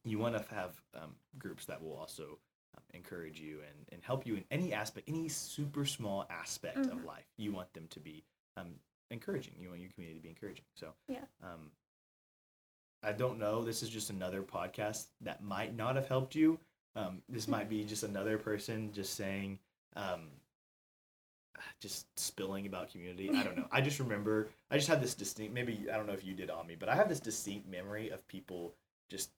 you 0.04 0.18
want 0.18 0.34
to 0.36 0.44
have 0.52 0.80
um, 0.96 1.14
groups 1.38 1.64
that 1.66 1.80
will 1.80 1.94
also 1.96 2.38
encourage 2.94 3.40
you 3.40 3.58
and, 3.66 3.86
and 3.92 4.02
help 4.02 4.26
you 4.26 4.34
in 4.36 4.44
any 4.50 4.72
aspect, 4.72 5.08
any 5.08 5.28
super 5.28 5.84
small 5.84 6.26
aspect 6.30 6.78
of 6.78 6.98
Mhm. 6.98 7.04
life. 7.04 7.26
You 7.36 7.52
want 7.52 7.72
them 7.74 7.86
to 7.88 8.00
be 8.00 8.24
um, 8.56 8.74
encouraging. 9.10 9.54
You 9.58 9.68
want 9.68 9.80
your 9.80 9.90
community 9.90 10.18
to 10.18 10.22
be 10.22 10.28
encouraging. 10.28 10.64
So 10.74 10.94
Yeah. 11.08 11.24
Um, 11.42 11.70
I 13.02 13.12
don't 13.12 13.38
know. 13.38 13.62
This 13.64 13.82
is 13.82 13.88
just 13.88 14.10
another 14.10 14.42
podcast 14.42 15.06
that 15.22 15.42
might 15.42 15.74
not 15.74 15.96
have 15.96 16.06
helped 16.08 16.34
you. 16.34 16.58
Um, 16.96 17.22
this 17.28 17.48
might 17.48 17.68
be 17.68 17.84
just 17.84 18.02
another 18.02 18.36
person 18.36 18.92
just 18.92 19.14
saying, 19.14 19.58
um, 19.96 20.28
just 21.80 22.06
spilling 22.18 22.66
about 22.66 22.90
community. 22.90 23.30
I 23.30 23.42
don't 23.42 23.56
know. 23.56 23.68
I 23.72 23.80
just 23.80 23.98
remember, 24.00 24.50
I 24.70 24.76
just 24.76 24.88
had 24.88 25.00
this 25.02 25.14
distinct, 25.14 25.52
maybe, 25.54 25.86
I 25.92 25.96
don't 25.96 26.06
know 26.06 26.12
if 26.12 26.24
you 26.24 26.34
did 26.34 26.50
on 26.50 26.66
me, 26.66 26.74
but 26.78 26.88
I 26.88 26.94
have 26.94 27.08
this 27.08 27.20
distinct 27.20 27.68
memory 27.68 28.10
of 28.10 28.26
people 28.28 28.74
just, 29.08 29.30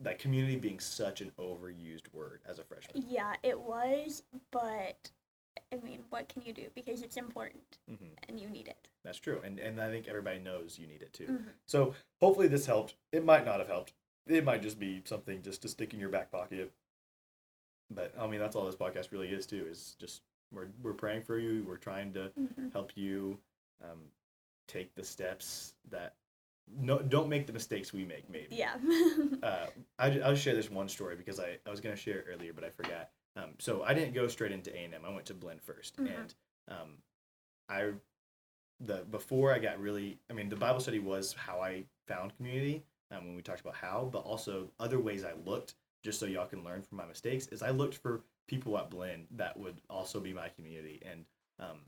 that 0.00 0.18
community 0.18 0.56
being 0.56 0.78
such 0.80 1.20
an 1.20 1.32
overused 1.38 2.12
word 2.12 2.40
as 2.48 2.58
a 2.58 2.64
freshman. 2.64 3.04
yeah, 3.08 3.34
it 3.42 3.58
was, 3.58 4.22
but 4.52 5.10
I 5.72 5.76
mean, 5.84 6.00
what 6.10 6.28
can 6.28 6.42
you 6.42 6.52
do? 6.52 6.66
Because 6.74 7.02
it's 7.02 7.16
important 7.16 7.78
hmm 7.88 8.06
and 8.28 8.38
you 8.40 8.48
need 8.48 8.68
it. 8.68 8.88
That's 9.04 9.18
true. 9.18 9.40
And, 9.44 9.58
and 9.58 9.80
I 9.80 9.90
think 9.90 10.06
everybody 10.08 10.38
knows 10.38 10.78
you 10.78 10.86
need 10.86 11.02
it 11.02 11.12
too. 11.12 11.26
Mhm. 11.26 11.48
So 11.66 11.94
hopefully 12.20 12.46
this 12.48 12.66
helped. 12.66 12.94
It 13.12 13.24
might 13.24 13.44
not 13.44 13.58
have 13.58 13.68
helped. 13.68 13.92
It 14.26 14.44
might 14.44 14.62
just 14.62 14.78
be 14.78 15.02
something 15.04 15.42
just 15.42 15.62
to 15.62 15.68
stick 15.68 15.94
in 15.94 16.00
your 16.00 16.10
back 16.10 16.30
pocket. 16.30 16.72
But 17.90 18.12
I 18.18 18.26
mean, 18.26 18.40
that's 18.40 18.54
all 18.54 18.66
this 18.66 18.76
podcast 18.76 19.10
really 19.12 19.28
is 19.28 19.46
too. 19.46 19.66
Is 19.70 19.96
just 19.98 20.22
we're 20.52 20.68
we're 20.82 20.92
praying 20.92 21.22
for 21.22 21.38
you. 21.38 21.64
We're 21.66 21.76
trying 21.76 22.12
to 22.14 22.30
Mhm. 22.38 22.72
help 22.72 22.92
you 22.96 23.38
um, 23.82 24.10
take 24.66 24.94
the 24.94 25.04
steps 25.04 25.74
that 25.90 26.14
no 26.76 26.98
don't 26.98 27.28
make 27.28 27.46
the 27.46 27.52
mistakes 27.52 27.92
we 27.92 28.04
make. 28.04 28.28
Maybe. 28.30 28.56
Yeah. 28.56 28.74
Uh, 29.42 29.66
I, 30.00 30.18
I'll 30.20 30.34
share 30.34 30.54
this 30.56 30.68
one 30.70 30.88
story 30.88 31.14
because 31.14 31.38
I, 31.38 31.58
I 31.64 31.70
was 31.70 31.80
going 31.80 31.94
to 31.94 32.00
share 32.00 32.18
it 32.18 32.26
earlier, 32.28 32.52
but 32.52 32.64
I 32.64 32.70
forgot. 32.70 33.10
Um, 33.36 33.50
so 33.58 33.84
I 33.84 33.94
didn't 33.94 34.14
go 34.14 34.26
straight 34.26 34.50
into 34.50 34.74
A 34.76 34.84
and 34.84 34.92
M. 34.94 35.02
I 35.06 35.10
went 35.14 35.26
to 35.26 35.34
Blinn 35.34 35.60
1st 35.64 35.92
Mhm. 35.92 36.10
and 36.18 36.34
um, 36.68 36.88
I 37.68 37.92
the 38.80 39.04
before 39.10 39.52
I 39.54 39.58
got 39.58 39.78
really. 39.80 40.18
I 40.30 40.32
mean, 40.32 40.48
the 40.48 40.56
Bible 40.56 40.80
study 40.80 40.98
was 40.98 41.34
how 41.34 41.60
I 41.60 41.84
found 42.08 42.36
community 42.36 42.84
um, 43.10 43.26
when 43.26 43.36
we 43.36 43.42
talked 43.42 43.60
about 43.60 43.76
how, 43.76 44.08
but 44.12 44.20
also 44.20 44.70
other 44.80 44.98
ways 44.98 45.24
I 45.24 45.32
looked 45.46 45.74
just 46.04 46.18
so 46.20 46.26
y'all 46.26 46.46
can 46.46 46.64
learn 46.64 46.82
from 46.82 46.98
my 46.98 47.06
mistakes. 47.06 47.46
Is 47.48 47.62
I 47.62 47.70
looked 47.70 47.96
for 47.96 48.22
people 48.48 48.76
at 48.78 48.90
Blinn 48.90 49.26
that 49.36 49.56
would 49.56 49.80
also 49.88 50.20
be 50.20 50.32
my 50.32 50.48
community, 50.48 51.00
and 51.08 51.24
um, 51.60 51.78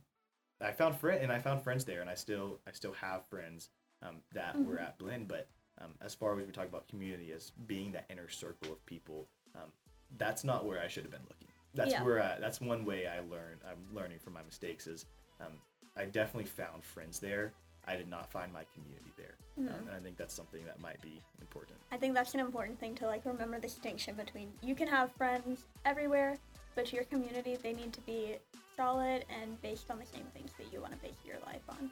I 0.61 0.73
found 0.73 0.97
friend 0.97 1.23
and 1.23 1.33
I 1.33 1.41
found 1.41 1.63
friends 1.63 1.85
there, 1.85 2.01
and 2.01 2.09
I 2.11 2.15
still 2.15 2.61
I 2.67 2.73
still 2.73 2.93
have 2.95 3.27
friends 3.27 3.71
um, 4.03 4.17
that 4.33 4.57
were 4.57 4.77
Mhm. 4.77 4.83
at 4.83 4.99
Blinn. 4.99 5.27
but 5.27 5.49
um, 5.79 5.95
as 6.03 6.15
far 6.15 6.39
as 6.39 6.47
we 6.47 6.53
talk 6.53 6.67
about 6.67 6.87
community 6.89 7.33
as 7.33 7.51
being 7.67 7.91
that 7.93 8.05
inner 8.11 8.29
circle 8.29 8.71
of 8.73 8.85
people, 8.87 9.27
um, 9.55 9.73
that's 10.19 10.45
not 10.45 10.67
where 10.67 10.79
I 10.81 10.89
should 10.89 11.05
have 11.05 11.13
been 11.13 11.23
looking. 11.29 11.49
That's 11.75 11.93
Yeah. 11.93 12.03
where 12.05 12.23
I, 12.23 12.39
that's 12.39 12.61
one 12.61 12.85
way 12.85 13.07
I 13.07 13.21
learn. 13.21 13.59
I'm 13.67 13.95
learning 13.95 14.19
from 14.19 14.35
my 14.35 14.43
mistakes. 14.43 14.87
Is 14.87 15.07
um, 15.41 15.59
I 15.97 16.05
definitely 16.05 16.45
found 16.51 16.85
friends 16.85 17.19
there. 17.21 17.55
I 17.87 17.97
did 17.97 18.09
not 18.09 18.31
find 18.31 18.53
my 18.53 18.65
community 18.75 19.11
there, 19.17 19.37
um, 19.57 19.65
Mhm. 19.65 19.81
and 19.87 19.91
I 19.93 20.01
think 20.01 20.19
that's 20.19 20.35
something 20.35 20.63
that 20.67 20.81
might 20.81 21.01
be 21.01 21.23
important. 21.41 21.79
I 21.91 21.97
think 21.97 22.13
that's 22.15 22.35
an 22.35 22.41
important 22.41 22.79
thing 22.79 22.95
to 22.97 23.07
like 23.07 23.25
remember 23.25 23.57
the 23.57 23.63
distinction 23.69 24.17
between 24.17 24.53
you 24.61 24.75
can 24.75 24.87
have 24.87 25.11
friends 25.13 25.65
everywhere, 25.87 26.37
but 26.75 26.93
your 26.93 27.05
community 27.05 27.57
they 27.57 27.73
need 27.73 27.95
to 27.95 28.01
be 28.03 28.39
solid 28.77 29.25
and 29.31 29.61
based 29.63 29.91
on 29.91 29.99
the 29.99 30.07
same 30.07 30.27
things 30.35 30.53
that 30.59 30.71
you 30.73 30.81
want 30.83 30.93
to 30.93 30.99
base 30.99 31.25
your 31.25 31.39
life 31.41 31.63
on. 31.71 31.91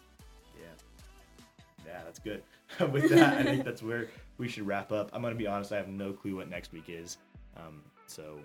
Yeah, 1.88 2.01
that's 2.05 2.18
good. 2.18 2.42
With 2.92 3.09
that, 3.11 3.38
I 3.38 3.42
think 3.42 3.64
that's 3.64 3.83
where 3.83 4.09
we 4.37 4.46
should 4.46 4.66
wrap 4.66 4.92
up. 4.92 5.11
I'm 5.12 5.22
gonna 5.22 5.35
be 5.35 5.46
honest. 5.46 5.72
I 5.72 5.77
have 5.77 5.88
no 5.88 6.12
clue 6.12 6.37
what 6.37 6.51
next 6.51 6.72
week 6.72 6.85
is, 6.88 7.16
um, 7.57 7.81
so 8.07 8.38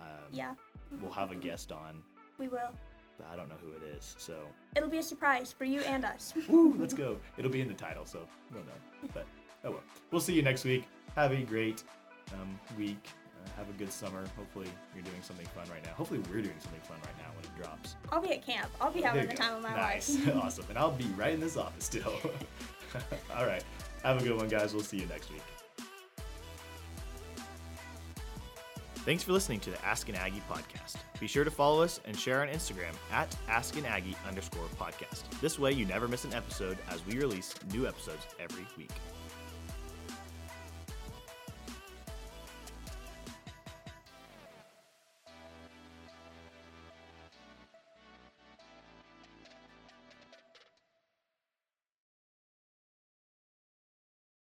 um, 0.00 0.06
Yeah, 0.32 0.54
we'll 1.00 1.12
have 1.12 1.30
a 1.30 1.36
guest 1.36 1.70
on. 1.70 2.02
we 2.38 2.48
will. 2.48 2.70
But 3.16 3.28
I 3.32 3.36
don't 3.36 3.48
know 3.48 3.56
who 3.62 3.70
it 3.72 3.96
is, 3.96 4.16
so 4.18 4.34
It'll 4.74 4.88
be 4.88 4.98
a 4.98 5.02
surprise 5.02 5.52
for 5.52 5.64
you 5.64 5.80
and 5.82 6.04
us. 6.04 6.34
Woo, 6.48 6.74
let's 6.78 6.94
go. 6.94 7.18
It'll 7.36 7.50
be 7.50 7.60
in 7.60 7.68
the 7.68 7.74
title, 7.74 8.06
so 8.06 8.26
we'll 8.52 8.64
know. 8.64 9.08
But 9.14 9.26
oh 9.64 9.70
well. 9.72 9.82
We'll 10.10 10.20
see 10.20 10.34
you 10.34 10.42
next 10.42 10.64
week. 10.64 10.84
Have 11.14 11.32
a 11.32 11.42
great 11.42 11.84
um, 12.32 12.58
week. 12.76 13.06
Uh, 13.44 13.48
have 13.56 13.68
a 13.68 13.72
good 13.78 13.90
summer. 13.92 14.24
Hopefully 14.36 14.68
you're 14.94 15.02
doing 15.04 15.22
something 15.22 15.46
fun 15.46 15.64
right 15.72 15.84
now. 15.84 15.92
Hopefully 15.92 16.20
we're 16.30 16.42
doing 16.42 16.54
something 16.60 16.80
fun 16.82 16.98
right 17.04 17.16
now 17.18 17.30
when 17.34 17.44
it 17.44 17.62
drops. 17.62 17.96
I'll 18.12 18.20
be 18.20 18.32
at 18.32 18.44
camp. 18.44 18.68
I'll 18.80 18.90
be 18.92 19.00
There 19.00 19.10
having 19.10 19.28
the 19.28 19.34
go. 19.34 19.42
time 19.42 19.56
of 19.56 19.62
my 19.62 19.74
nice. 19.74 20.14
life. 20.26 20.36
awesome. 20.42 20.64
And 20.68 20.78
I'll 20.78 20.90
be 20.92 21.06
right 21.16 21.32
in 21.34 21.40
this 21.40 21.56
office 21.56 21.84
still. 21.84 22.12
All 23.36 23.46
right. 23.46 23.64
Have 24.02 24.20
a 24.20 24.24
good 24.24 24.36
one, 24.36 24.48
guys. 24.48 24.72
We'll 24.74 24.82
see 24.82 24.98
you 24.98 25.06
next 25.06 25.30
week. 25.30 25.42
Thanks 29.04 29.22
for 29.22 29.32
listening 29.32 29.60
to 29.60 29.70
the 29.70 29.82
Ask 29.84 30.10
an 30.10 30.14
Aggie 30.14 30.42
podcast. 30.50 30.96
Be 31.18 31.26
sure 31.26 31.42
to 31.44 31.50
follow 31.50 31.82
us 31.82 32.00
and 32.04 32.18
share 32.18 32.42
on 32.42 32.48
Instagram 32.48 32.92
at 33.10 33.34
Ask 33.48 33.76
an 33.78 33.86
Aggie 33.86 34.14
underscore 34.28 34.66
podcast. 34.78 35.22
This 35.40 35.58
way 35.58 35.72
you 35.72 35.86
never 35.86 36.06
miss 36.06 36.24
an 36.24 36.34
episode 36.34 36.76
as 36.90 37.04
we 37.06 37.16
release 37.18 37.54
new 37.72 37.86
episodes 37.88 38.26
every 38.38 38.66
week. 38.76 38.90